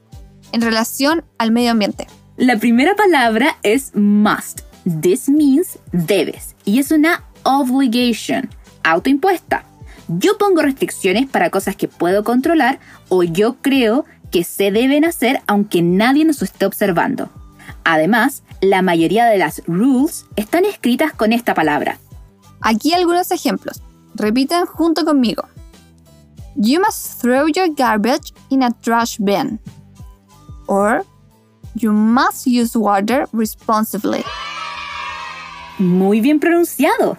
en 0.54 0.62
relación 0.62 1.26
al 1.38 1.52
medio 1.52 1.72
ambiente. 1.72 2.08
La 2.38 2.58
primera 2.58 2.96
palabra 2.96 3.58
es 3.64 3.94
must. 3.96 4.62
This 5.02 5.28
means 5.28 5.80
debes 5.92 6.56
y 6.64 6.80
es 6.80 6.92
una 6.92 7.24
obligation, 7.46 8.50
autoimpuesta. 8.84 9.64
Yo 10.08 10.38
pongo 10.38 10.62
restricciones 10.62 11.28
para 11.28 11.50
cosas 11.50 11.76
que 11.76 11.88
puedo 11.88 12.24
controlar 12.24 12.80
o 13.10 13.24
yo 13.24 13.56
creo 13.62 14.06
que 14.32 14.44
se 14.44 14.72
deben 14.72 15.06
hacer 15.06 15.42
aunque 15.48 15.82
nadie 15.82 16.26
nos 16.26 16.42
esté 16.42 16.66
observando. 16.66 17.30
Además, 17.84 18.44
la 18.62 18.82
mayoría 18.82 19.26
de 19.26 19.38
las 19.38 19.62
rules 19.66 20.26
están 20.36 20.66
escritas 20.66 21.14
con 21.14 21.34
esta 21.34 21.54
palabra. 21.54 22.00
Aquí 22.62 22.94
algunos 22.94 23.32
ejemplos. 23.32 23.82
Repitan 24.16 24.66
junto 24.66 25.06
conmigo. 25.06 25.46
You 26.56 26.80
must 26.80 27.22
throw 27.22 27.48
your 27.48 27.74
garbage 27.76 28.34
in 28.50 28.64
a 28.64 28.72
trash 28.82 29.18
bin. 29.20 29.60
Or, 30.68 31.06
you 31.76 31.92
must 31.92 32.48
use 32.48 32.78
water 32.78 33.28
responsibly. 33.34 34.24
Muy 35.78 36.22
bien 36.22 36.40
pronunciado. 36.40 37.18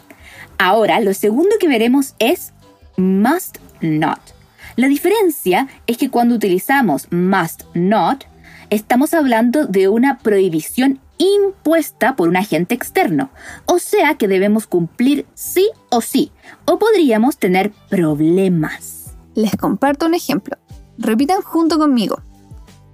Ahora, 0.58 1.00
lo 1.00 1.14
segundo 1.14 1.56
que 1.60 1.68
veremos 1.68 2.14
es 2.18 2.52
must 2.96 3.58
not. 3.80 4.20
La 4.76 4.88
diferencia 4.88 5.68
es 5.86 5.96
que 5.96 6.10
cuando 6.10 6.34
utilizamos 6.34 7.08
must 7.10 7.62
not, 7.74 8.24
estamos 8.70 9.14
hablando 9.14 9.66
de 9.66 9.88
una 9.88 10.18
prohibición 10.18 11.00
impuesta 11.18 12.16
por 12.16 12.28
un 12.28 12.36
agente 12.36 12.74
externo, 12.74 13.30
o 13.64 13.78
sea 13.78 14.16
que 14.16 14.28
debemos 14.28 14.66
cumplir 14.66 15.26
sí 15.34 15.70
o 15.90 16.00
sí, 16.00 16.30
o 16.66 16.78
podríamos 16.78 17.38
tener 17.38 17.72
problemas. 17.88 19.16
Les 19.34 19.56
comparto 19.56 20.06
un 20.06 20.14
ejemplo. 20.14 20.56
Repitan 20.98 21.42
junto 21.42 21.78
conmigo. 21.78 22.20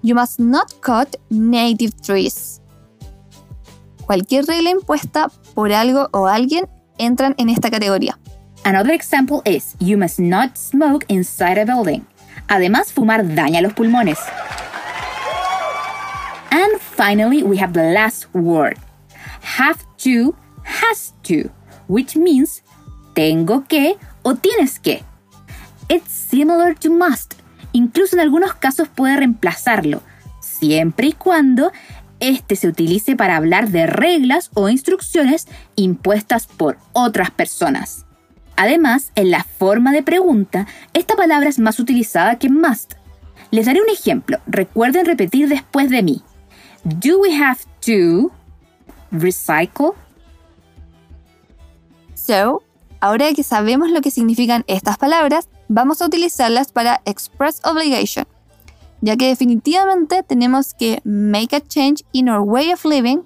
You 0.03 0.17
must 0.17 0.41
not 0.41 0.73
cut 0.81 1.17
native 1.31 1.93
trees. 2.05 2.61
Cualquier 4.07 4.45
regla 4.47 4.71
impuesta 4.71 5.31
por 5.55 5.73
algo 5.73 6.09
o 6.13 6.27
alguien 6.27 6.67
entran 7.05 7.35
en 7.39 7.49
esta 7.49 7.71
categoría. 7.71 8.19
Another 8.65 8.93
example 8.93 9.43
is 9.45 9.75
you 9.81 9.99
must 9.99 10.21
not 10.21 10.57
smoke 10.57 11.05
inside 11.09 11.59
a 11.59 11.65
building. 11.65 12.07
Además, 12.49 12.93
fumar 12.93 13.35
daña 13.35 13.61
los 13.61 13.73
pulmones. 13.73 14.19
And 16.51 16.81
finally, 16.81 17.43
we 17.43 17.59
have 17.59 17.73
the 17.73 17.93
last 17.93 18.27
word. 18.35 18.79
Have 19.59 19.79
to, 20.05 20.35
has 20.63 21.13
to, 21.25 21.51
which 21.89 22.17
means 22.17 22.63
tengo 23.15 23.65
que 23.67 23.97
o 24.23 24.35
tienes 24.35 24.79
que. 24.79 25.03
It's 25.89 26.11
similar 26.11 26.75
to 26.77 26.91
must. 26.91 27.35
Incluso 27.73 28.17
en 28.17 28.21
algunos 28.21 28.55
casos 28.55 28.89
puede 28.89 29.17
reemplazarlo, 29.17 30.03
siempre 30.41 31.09
y 31.09 31.13
cuando 31.13 31.73
este 32.23 32.57
se 32.57 32.69
utilice 32.69 33.17
para 33.17 33.37
hablar 33.37 33.71
de 33.71 33.87
reglas 33.87 34.51
o 34.55 34.69
instrucciones 34.69 35.49
impuestas 35.77 36.47
por 36.47 36.79
otras 36.93 37.31
personas. 37.31 38.07
Además, 38.57 39.11
en 39.17 39.31
la 39.31 39.45
forma 39.45 39.93
de 39.93 40.03
pregunta, 40.03 40.67
esta 40.95 41.17
palabra 41.17 41.49
es 41.49 41.59
más 41.59 41.81
utilizada 41.81 42.39
que 42.39 42.49
must. 42.49 42.95
Les 43.51 43.67
daré 43.67 43.83
un 43.83 43.89
ejemplo. 43.89 44.39
Recuerden 44.47 45.05
repetir 45.05 45.49
después 45.49 45.91
de 45.91 46.03
mí. 46.03 46.23
Do 46.85 47.19
we 47.19 47.37
have 47.37 47.59
to 47.87 48.31
recycle? 49.11 49.91
So, 52.15 52.63
ahora 53.01 53.33
que 53.35 53.43
sabemos 53.43 53.91
lo 53.91 54.01
que 54.01 54.13
significan 54.13 54.65
estas 54.69 54.97
palabras, 54.97 55.49
vamos 55.69 56.01
a 56.01 56.07
utilizarlas 56.07 56.71
para 56.71 57.03
express 57.05 57.61
obligation, 57.65 58.27
ya 59.03 59.17
que 59.17 59.29
definitivamente 59.29 60.23
tenemos 60.23 60.73
que 60.73 61.03
make 61.05 61.55
a 61.55 61.61
change 61.61 62.05
in 62.13 62.31
our 62.31 62.41
way 62.41 62.73
of 62.73 62.85
living 62.85 63.23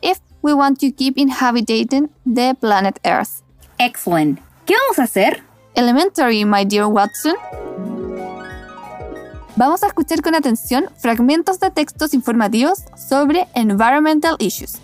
if 0.00 0.18
we 0.40 0.54
want 0.54 0.78
to 0.80 0.90
keep 0.92 1.18
inhabiting 1.18 2.08
the 2.24 2.54
planet 2.60 2.98
Earth. 3.04 3.42
Excellent. 3.78 4.38
¿Qué 4.64 4.74
vamos 4.84 4.98
a 4.98 5.02
hacer? 5.02 5.42
Elementary, 5.74 6.44
my 6.44 6.64
dear 6.64 6.86
Watson. 6.86 7.34
Vamos 9.56 9.82
a 9.82 9.88
escuchar 9.88 10.22
con 10.22 10.34
atención 10.34 10.86
fragmentos 10.98 11.60
de 11.60 11.70
textos 11.70 12.14
informativos 12.14 12.84
sobre 12.96 13.48
environmental 13.54 14.36
issues. 14.38 14.78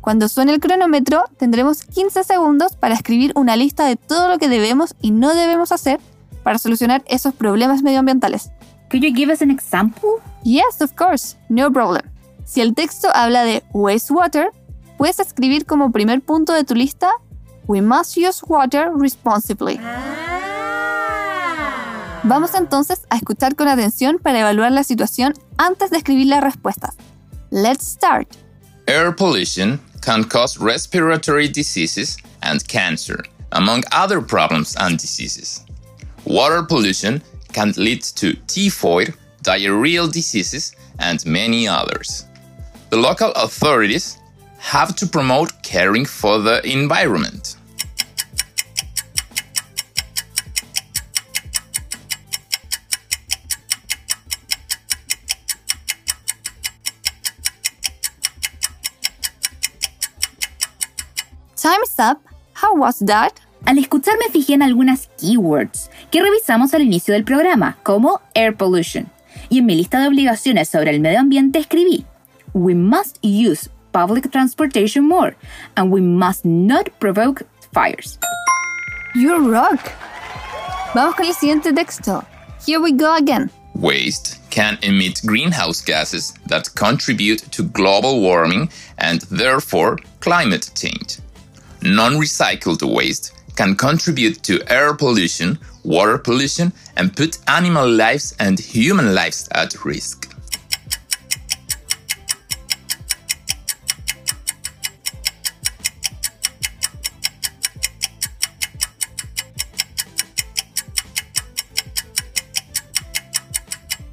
Cuando 0.00 0.28
suene 0.28 0.52
el 0.52 0.60
cronómetro, 0.60 1.24
tendremos 1.38 1.82
15 1.82 2.24
segundos 2.24 2.76
para 2.76 2.94
escribir 2.94 3.32
una 3.36 3.56
lista 3.56 3.86
de 3.86 3.96
todo 3.96 4.28
lo 4.28 4.38
que 4.38 4.48
debemos 4.48 4.94
y 5.00 5.12
no 5.12 5.34
debemos 5.34 5.72
hacer 5.72 6.00
para 6.42 6.58
solucionar 6.58 7.02
esos 7.06 7.32
problemas 7.32 7.82
medioambientales. 7.82 8.50
Could 8.94 9.02
you 9.02 9.12
give 9.12 9.28
us 9.28 9.42
an 9.42 9.50
example? 9.50 10.22
Yes, 10.44 10.80
of 10.80 10.94
course, 10.94 11.34
no 11.48 11.68
problem. 11.68 12.02
Si 12.44 12.60
el 12.60 12.74
texto 12.74 13.08
habla 13.12 13.42
de 13.42 13.64
wastewater, 13.72 14.52
puedes 14.98 15.18
escribir 15.18 15.66
como 15.66 15.90
primer 15.90 16.20
punto 16.20 16.52
de 16.52 16.62
tu 16.62 16.76
lista 16.76 17.10
We 17.66 17.80
must 17.80 18.16
use 18.16 18.40
water 18.46 18.92
responsibly. 18.94 19.80
Vamos 22.22 22.54
entonces 22.54 23.00
a 23.10 23.16
escuchar 23.16 23.56
con 23.56 23.66
atención 23.66 24.20
para 24.22 24.38
evaluar 24.38 24.70
la 24.70 24.84
situación 24.84 25.34
antes 25.58 25.90
de 25.90 25.96
escribir 25.96 26.28
las 26.28 26.44
respuestas. 26.44 26.94
Let's 27.50 27.84
start. 27.84 28.28
Air 28.86 29.10
pollution 29.10 29.80
can 30.02 30.22
cause 30.22 30.56
respiratory 30.60 31.48
diseases 31.48 32.16
and 32.42 32.64
cancer, 32.68 33.24
among 33.50 33.82
other 33.90 34.20
problems 34.20 34.76
and 34.76 35.00
diseases. 35.00 35.64
Water 36.24 36.62
pollution 36.62 37.20
can 37.54 37.72
lead 37.76 38.02
to 38.02 38.34
typhoid, 38.46 39.14
diarrheal 39.42 40.12
diseases, 40.12 40.74
and 40.98 41.24
many 41.24 41.66
others. 41.66 42.26
The 42.90 42.96
local 42.96 43.32
authorities 43.32 44.18
have 44.58 44.94
to 44.96 45.06
promote 45.06 45.62
caring 45.62 46.04
for 46.04 46.40
the 46.40 46.60
environment. 46.66 47.56
Time's 61.56 61.98
up. 61.98 62.20
How 62.52 62.76
was 62.76 62.98
that? 63.06 63.40
Al 63.66 63.78
escuchar 63.78 64.18
me 64.18 64.28
fijé 64.30 64.54
en 64.54 64.62
algunas 64.62 65.08
keywords 65.16 65.88
que 66.14 66.22
revisamos 66.22 66.72
al 66.74 66.82
inicio 66.82 67.12
del 67.12 67.24
programa, 67.24 67.76
como 67.82 68.20
air 68.34 68.56
pollution. 68.56 69.10
Y 69.48 69.58
en 69.58 69.66
mi 69.66 69.74
lista 69.74 69.98
de 69.98 70.06
obligaciones 70.06 70.68
sobre 70.68 70.92
el 70.92 71.00
medio 71.00 71.18
ambiente 71.18 71.58
escribí, 71.58 72.06
We 72.52 72.72
must 72.72 73.18
use 73.20 73.68
public 73.90 74.30
transportation 74.30 75.08
more, 75.08 75.34
and 75.74 75.90
we 75.90 76.00
must 76.00 76.44
not 76.44 76.88
provoke 77.00 77.44
fires. 77.72 78.20
You 79.16 79.50
rock. 79.50 79.80
Vamos 80.94 81.16
con 81.16 81.26
el 81.26 81.34
siguiente 81.34 81.72
texto. 81.72 82.24
Here 82.64 82.78
we 82.78 82.92
go 82.92 83.16
again. 83.16 83.50
Waste 83.74 84.38
can 84.50 84.78
emit 84.82 85.20
greenhouse 85.26 85.80
gases 85.80 86.32
that 86.46 86.72
contribute 86.76 87.40
to 87.50 87.64
global 87.64 88.20
warming 88.20 88.70
and 88.98 89.22
therefore 89.32 89.98
climate 90.20 90.70
change. 90.76 91.18
Non 91.82 92.20
recycled 92.20 92.84
waste 92.84 93.32
can 93.56 93.74
contribute 93.74 94.40
to 94.44 94.60
air 94.68 94.94
pollution, 94.94 95.58
water 95.84 96.18
pollution, 96.18 96.72
and 96.96 97.14
put 97.14 97.38
animal 97.46 97.88
lives 97.88 98.34
and 98.40 98.58
human 98.58 99.14
lives 99.14 99.48
at 99.52 99.84
risk. 99.84 100.30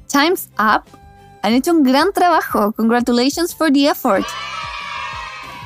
Time's 0.08 0.50
up. 0.58 0.86
Han 1.42 1.54
hecho 1.54 1.72
un 1.72 1.82
gran 1.82 2.12
trabajo. 2.12 2.72
Congratulations 2.76 3.54
for 3.54 3.72
the 3.72 3.88
effort. 3.88 4.24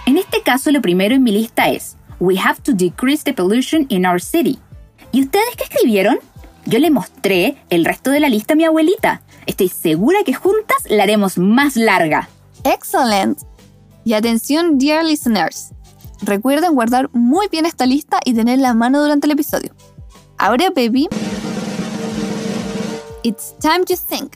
En 0.07 0.17
este 0.17 0.43
caso, 0.43 0.71
lo 0.71 0.81
primero 0.81 1.17
en 1.17 1.25
mi 1.25 1.33
lista 1.33 1.69
es 1.69 1.97
We 2.21 2.37
have 2.37 2.63
to 2.63 2.73
decrease 2.73 3.25
the 3.25 3.35
pollution 3.35 3.87
in 3.91 4.07
our 4.07 4.21
city. 4.21 4.59
¿Y 5.17 5.23
ustedes 5.23 5.57
qué 5.57 5.65
escribieron? 5.65 6.19
Yo 6.67 6.79
le 6.79 6.91
mostré 6.91 7.57
el 7.71 7.87
resto 7.87 8.11
de 8.11 8.21
la 8.21 8.29
lista 8.29 8.53
a 8.53 8.57
mi 8.57 8.67
abuelita. 8.67 9.23
Estoy 9.47 9.71
segura 9.71 10.19
que 10.27 10.35
juntas 10.35 10.77
la 10.91 11.05
haremos 11.05 11.39
más 11.39 11.75
larga. 11.77 12.29
Excellent. 12.65 13.39
Y 14.05 14.13
atención, 14.13 14.77
dear 14.77 15.03
listeners. 15.07 15.71
Recuerden 16.21 16.75
guardar 16.75 17.09
muy 17.15 17.49
bien 17.49 17.65
esta 17.65 17.87
lista 17.87 18.21
y 18.27 18.35
tenerla 18.35 18.69
a 18.69 18.75
mano 18.75 19.01
durante 19.01 19.27
el 19.27 19.31
episodio. 19.31 19.75
Ahora, 20.37 20.69
baby, 20.69 21.09
it's 23.23 23.55
time 23.59 23.87
to 23.87 23.95
think. 23.97 24.35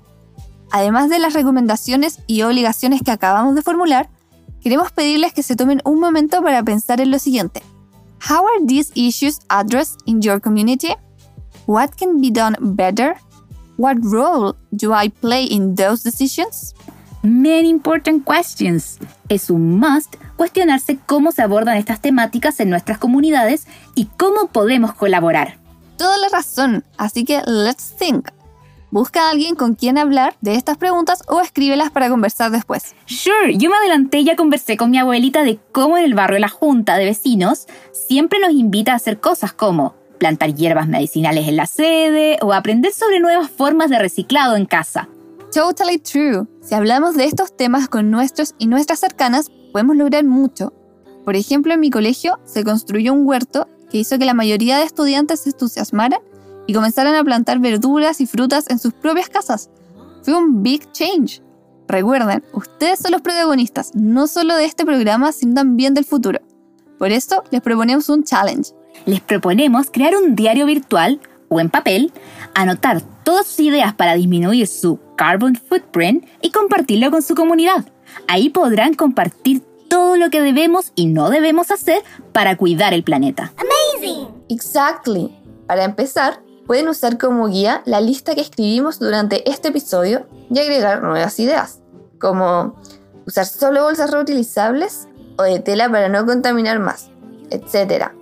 Además 0.70 1.10
de 1.10 1.18
las 1.18 1.34
recomendaciones 1.34 2.20
y 2.26 2.40
obligaciones 2.40 3.02
que 3.02 3.10
acabamos 3.10 3.54
de 3.54 3.60
formular, 3.60 4.08
queremos 4.62 4.92
pedirles 4.92 5.34
que 5.34 5.42
se 5.42 5.56
tomen 5.56 5.82
un 5.84 6.00
momento 6.00 6.42
para 6.42 6.62
pensar 6.62 7.02
en 7.02 7.10
lo 7.10 7.18
siguiente. 7.18 7.62
How 8.20 8.44
are 8.44 8.66
these 8.66 8.92
issues 8.94 9.40
addressed 9.48 10.02
in 10.06 10.20
your 10.20 10.40
community? 10.40 10.94
What 11.66 11.96
can 11.96 12.20
be 12.20 12.30
done 12.30 12.54
better? 12.60 13.16
What 13.76 13.96
role 14.02 14.56
do 14.76 14.92
I 14.92 15.08
play 15.08 15.44
in 15.44 15.74
those 15.74 16.02
decisions? 16.02 16.74
Many 17.22 17.70
important 17.70 18.24
questions. 18.24 18.98
Es 19.28 19.50
un 19.50 19.78
must 19.78 20.16
cuestionarse 20.36 20.98
cómo 21.06 21.32
se 21.32 21.42
abordan 21.42 21.76
estas 21.76 22.00
temáticas 22.00 22.60
en 22.60 22.70
nuestras 22.70 22.98
comunidades 22.98 23.66
y 23.94 24.06
cómo 24.16 24.48
podemos 24.48 24.94
colaborar. 24.94 25.58
Toda 25.96 26.16
la 26.18 26.28
razón, 26.28 26.84
así 26.98 27.24
que 27.24 27.42
let's 27.46 27.94
think. 27.98 28.28
Busca 28.90 29.26
a 29.26 29.30
alguien 29.30 29.54
con 29.54 29.76
quien 29.76 29.98
hablar 29.98 30.34
de 30.40 30.56
estas 30.56 30.76
preguntas 30.76 31.22
o 31.28 31.40
escríbelas 31.40 31.90
para 31.92 32.08
conversar 32.08 32.50
después. 32.50 32.96
Sure, 33.06 33.56
yo 33.56 33.70
me 33.70 33.76
adelanté 33.76 34.18
y 34.18 34.24
ya 34.24 34.34
conversé 34.34 34.76
con 34.76 34.90
mi 34.90 34.98
abuelita 34.98 35.44
de 35.44 35.60
cómo 35.70 35.96
en 35.96 36.04
el 36.04 36.14
barrio 36.14 36.40
La 36.40 36.48
Junta 36.48 36.96
de 36.96 37.04
Vecinos 37.04 37.66
siempre 37.92 38.40
nos 38.40 38.50
invita 38.50 38.92
a 38.92 38.96
hacer 38.96 39.20
cosas 39.20 39.52
como 39.52 39.94
plantar 40.18 40.54
hierbas 40.54 40.88
medicinales 40.88 41.46
en 41.46 41.56
la 41.56 41.66
sede 41.66 42.38
o 42.42 42.52
aprender 42.52 42.92
sobre 42.92 43.20
nuevas 43.20 43.48
formas 43.48 43.90
de 43.90 44.00
reciclado 44.00 44.56
en 44.56 44.66
casa. 44.66 45.08
Totally 45.54 45.98
true. 45.98 46.46
Si 46.60 46.74
hablamos 46.74 47.14
de 47.14 47.24
estos 47.24 47.56
temas 47.56 47.88
con 47.88 48.10
nuestros 48.10 48.54
y 48.58 48.66
nuestras 48.66 48.98
cercanas, 48.98 49.50
podemos 49.72 49.96
lograr 49.96 50.24
mucho. 50.24 50.72
Por 51.24 51.36
ejemplo, 51.36 51.74
en 51.74 51.80
mi 51.80 51.90
colegio 51.90 52.40
se 52.44 52.64
construyó 52.64 53.12
un 53.12 53.26
huerto 53.26 53.68
que 53.90 53.98
hizo 53.98 54.18
que 54.18 54.24
la 54.24 54.34
mayoría 54.34 54.78
de 54.78 54.84
estudiantes 54.84 55.40
se 55.40 55.50
entusiasmaran 55.50 56.20
y 56.70 56.72
comenzaran 56.72 57.16
a 57.16 57.24
plantar 57.24 57.58
verduras 57.58 58.20
y 58.20 58.26
frutas 58.26 58.70
en 58.70 58.78
sus 58.78 58.92
propias 58.92 59.28
casas. 59.28 59.70
Fue 60.22 60.36
un 60.36 60.62
big 60.62 60.92
change. 60.92 61.42
Recuerden, 61.88 62.44
ustedes 62.52 63.00
son 63.00 63.10
los 63.10 63.22
protagonistas, 63.22 63.90
no 63.96 64.28
solo 64.28 64.54
de 64.54 64.66
este 64.66 64.84
programa, 64.84 65.32
sino 65.32 65.54
también 65.54 65.94
del 65.94 66.04
futuro. 66.04 66.38
Por 66.96 67.10
eso 67.10 67.42
les 67.50 67.60
proponemos 67.60 68.08
un 68.08 68.22
challenge. 68.22 68.70
Les 69.04 69.20
proponemos 69.20 69.90
crear 69.90 70.14
un 70.14 70.36
diario 70.36 70.64
virtual 70.64 71.20
o 71.48 71.58
en 71.58 71.70
papel, 71.70 72.12
anotar 72.54 73.02
todas 73.24 73.48
sus 73.48 73.58
ideas 73.58 73.92
para 73.92 74.14
disminuir 74.14 74.68
su 74.68 75.00
carbon 75.16 75.56
footprint 75.56 76.24
y 76.40 76.52
compartirlo 76.52 77.10
con 77.10 77.22
su 77.22 77.34
comunidad. 77.34 77.84
Ahí 78.28 78.48
podrán 78.48 78.94
compartir 78.94 79.64
todo 79.88 80.16
lo 80.16 80.30
que 80.30 80.40
debemos 80.40 80.92
y 80.94 81.06
no 81.06 81.30
debemos 81.30 81.72
hacer 81.72 82.04
para 82.30 82.56
cuidar 82.56 82.94
el 82.94 83.02
planeta. 83.02 83.52
Exactly. 84.48 85.36
Para 85.66 85.82
empezar, 85.82 86.40
pueden 86.70 86.86
usar 86.86 87.18
como 87.18 87.48
guía 87.48 87.82
la 87.84 88.00
lista 88.00 88.36
que 88.36 88.42
escribimos 88.42 89.00
durante 89.00 89.50
este 89.50 89.70
episodio 89.70 90.26
y 90.48 90.60
agregar 90.60 91.02
nuevas 91.02 91.40
ideas, 91.40 91.80
como 92.20 92.80
usar 93.26 93.46
solo 93.46 93.82
bolsas 93.82 94.12
reutilizables 94.12 95.08
o 95.36 95.42
de 95.42 95.58
tela 95.58 95.90
para 95.90 96.08
no 96.08 96.24
contaminar 96.24 96.78
más, 96.78 97.10
etc. 97.50 98.12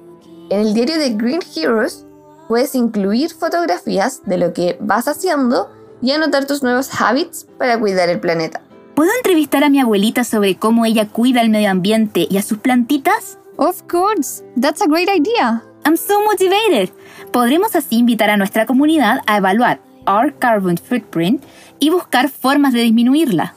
En 0.49 0.61
el 0.61 0.73
diario 0.73 0.97
de 0.99 1.11
Green 1.11 1.43
Heroes 1.55 2.07
puedes 2.49 2.75
incluir 2.75 3.35
fotografías 3.35 4.23
de 4.25 4.39
lo 4.39 4.55
que 4.55 4.79
vas 4.81 5.09
haciendo 5.09 5.71
y 6.01 6.13
anotar 6.13 6.47
tus 6.47 6.63
nuevos 6.63 6.89
habits 6.99 7.47
para 7.59 7.79
cuidar 7.79 8.09
el 8.09 8.19
planeta. 8.19 8.63
¿Puedo 8.95 9.11
entrevistar 9.19 9.63
a 9.63 9.69
mi 9.69 9.79
abuelita 9.79 10.25
sobre 10.25 10.59
cómo 10.59 10.87
ella 10.87 11.07
cuida 11.07 11.43
el 11.43 11.51
medio 11.51 11.69
ambiente 11.69 12.27
y 12.31 12.39
a 12.39 12.43
sus 12.43 12.57
plantitas? 12.57 13.39
Of 13.59 13.83
course, 13.91 14.43
that's 14.59 14.81
a 14.81 14.87
great 14.87 15.11
idea. 15.11 15.63
I'm 15.85 15.99
so 15.99 16.23
motivated. 16.25 16.91
Podremos 17.33 17.77
así 17.77 17.97
invitar 17.97 18.31
a 18.31 18.37
nuestra 18.37 18.67
comunidad 18.67 19.21
a 19.27 19.37
evaluar 19.37 19.81
our 20.07 20.35
carbon 20.39 20.77
footprint 20.77 21.43
y 21.79 21.91
buscar 21.91 22.29
formas 22.29 22.73
de 22.73 22.81
disminuirla. 22.81 23.55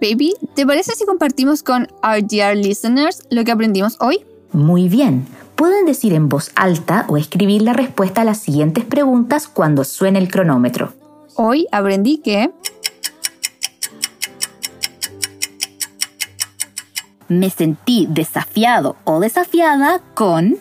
Baby, 0.00 0.34
¿te 0.54 0.66
parece 0.66 0.92
si 0.92 1.06
compartimos 1.06 1.62
con 1.62 1.88
our 2.02 2.22
dear 2.22 2.56
listeners 2.56 3.22
lo 3.30 3.44
que 3.44 3.52
aprendimos 3.52 3.96
hoy? 4.00 4.24
Muy 4.52 4.88
bien. 4.88 5.26
Pueden 5.56 5.86
decir 5.86 6.12
en 6.12 6.28
voz 6.28 6.50
alta 6.56 7.06
o 7.08 7.16
escribir 7.16 7.62
la 7.62 7.72
respuesta 7.72 8.20
a 8.20 8.24
las 8.24 8.38
siguientes 8.38 8.84
preguntas 8.84 9.48
cuando 9.48 9.84
suene 9.84 10.18
el 10.18 10.28
cronómetro. 10.30 10.92
Hoy 11.36 11.66
aprendí 11.72 12.18
que 12.18 12.50
Me 17.28 17.48
sentí 17.48 18.06
desafiado 18.10 18.96
o 19.04 19.18
desafiada 19.18 20.00
con 20.14 20.58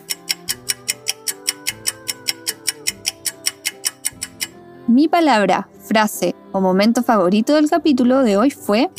mi 4.87 5.07
palabra, 5.07 5.69
frase 5.79 6.35
o 6.51 6.59
momento 6.59 7.03
favorito 7.03 7.55
del 7.55 7.69
capítulo 7.69 8.23
de 8.23 8.37
hoy 8.37 8.51
fue 8.51 8.89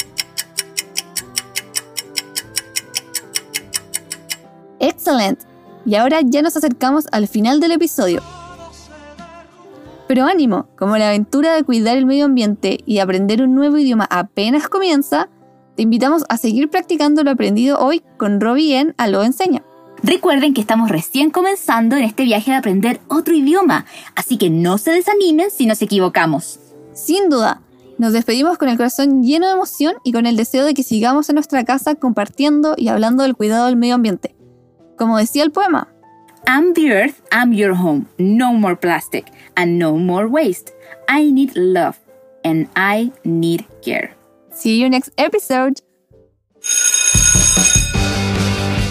Excellent. 4.80 5.40
Y 5.86 5.96
ahora 5.96 6.20
ya 6.22 6.42
nos 6.42 6.56
acercamos 6.56 7.06
al 7.12 7.28
final 7.28 7.60
del 7.60 7.72
episodio. 7.72 8.22
Pero 10.08 10.24
ánimo, 10.24 10.68
como 10.76 10.96
la 10.96 11.08
aventura 11.08 11.54
de 11.54 11.64
cuidar 11.64 11.96
el 11.96 12.06
medio 12.06 12.26
ambiente 12.26 12.78
y 12.86 12.98
aprender 12.98 13.42
un 13.42 13.54
nuevo 13.54 13.78
idioma 13.78 14.06
apenas 14.10 14.68
comienza, 14.68 15.28
te 15.76 15.82
invitamos 15.82 16.24
a 16.28 16.36
seguir 16.36 16.70
practicando 16.70 17.24
lo 17.24 17.30
aprendido 17.30 17.78
hoy 17.78 18.02
con 18.16 18.40
Robbie 18.40 18.78
en 18.78 18.94
A 18.96 19.08
Lo 19.08 19.22
Enseña. 19.22 19.62
Recuerden 20.04 20.52
que 20.52 20.60
estamos 20.60 20.90
recién 20.90 21.30
comenzando 21.30 21.96
en 21.96 22.02
este 22.02 22.24
viaje 22.24 22.50
de 22.50 22.58
aprender 22.58 23.00
otro 23.08 23.32
idioma, 23.34 23.86
así 24.14 24.36
que 24.36 24.50
no 24.50 24.76
se 24.76 24.90
desanimen 24.90 25.50
si 25.50 25.64
nos 25.64 25.80
equivocamos. 25.80 26.60
Sin 26.92 27.30
duda, 27.30 27.62
nos 27.96 28.12
despedimos 28.12 28.58
con 28.58 28.68
el 28.68 28.76
corazón 28.76 29.22
lleno 29.22 29.46
de 29.46 29.54
emoción 29.54 29.94
y 30.04 30.12
con 30.12 30.26
el 30.26 30.36
deseo 30.36 30.66
de 30.66 30.74
que 30.74 30.82
sigamos 30.82 31.30
en 31.30 31.36
nuestra 31.36 31.64
casa 31.64 31.94
compartiendo 31.94 32.74
y 32.76 32.88
hablando 32.88 33.22
del 33.22 33.34
cuidado 33.34 33.64
del 33.64 33.76
medio 33.76 33.94
ambiente. 33.94 34.36
Como 34.98 35.16
decía 35.16 35.42
el 35.42 35.52
poema, 35.52 35.88
I'm 36.46 36.74
the 36.74 36.88
earth, 36.88 37.22
I'm 37.32 37.54
your 37.54 37.72
home. 37.72 38.04
No 38.18 38.52
more 38.52 38.76
plastic 38.76 39.32
and 39.56 39.78
no 39.78 39.96
more 39.96 40.26
waste. 40.26 40.72
I 41.08 41.32
need 41.32 41.52
love 41.54 41.96
and 42.44 42.68
I 42.76 43.10
need 43.24 43.64
care. 43.82 44.14
See 44.52 44.78
you 44.78 44.90
next 44.90 45.12
episode. 45.16 45.80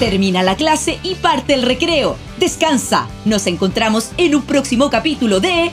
Termina 0.04 0.44
la 0.44 0.58
clase 0.58 1.00
y 1.02 1.16
parte 1.16 1.54
el 1.54 1.62
recreo. 1.62 2.18
Descansa. 2.38 3.08
Nos 3.24 3.48
encontramos 3.48 4.12
en 4.18 4.36
un 4.36 4.42
próximo 4.42 4.90
capítulo 4.90 5.40
de 5.40 5.72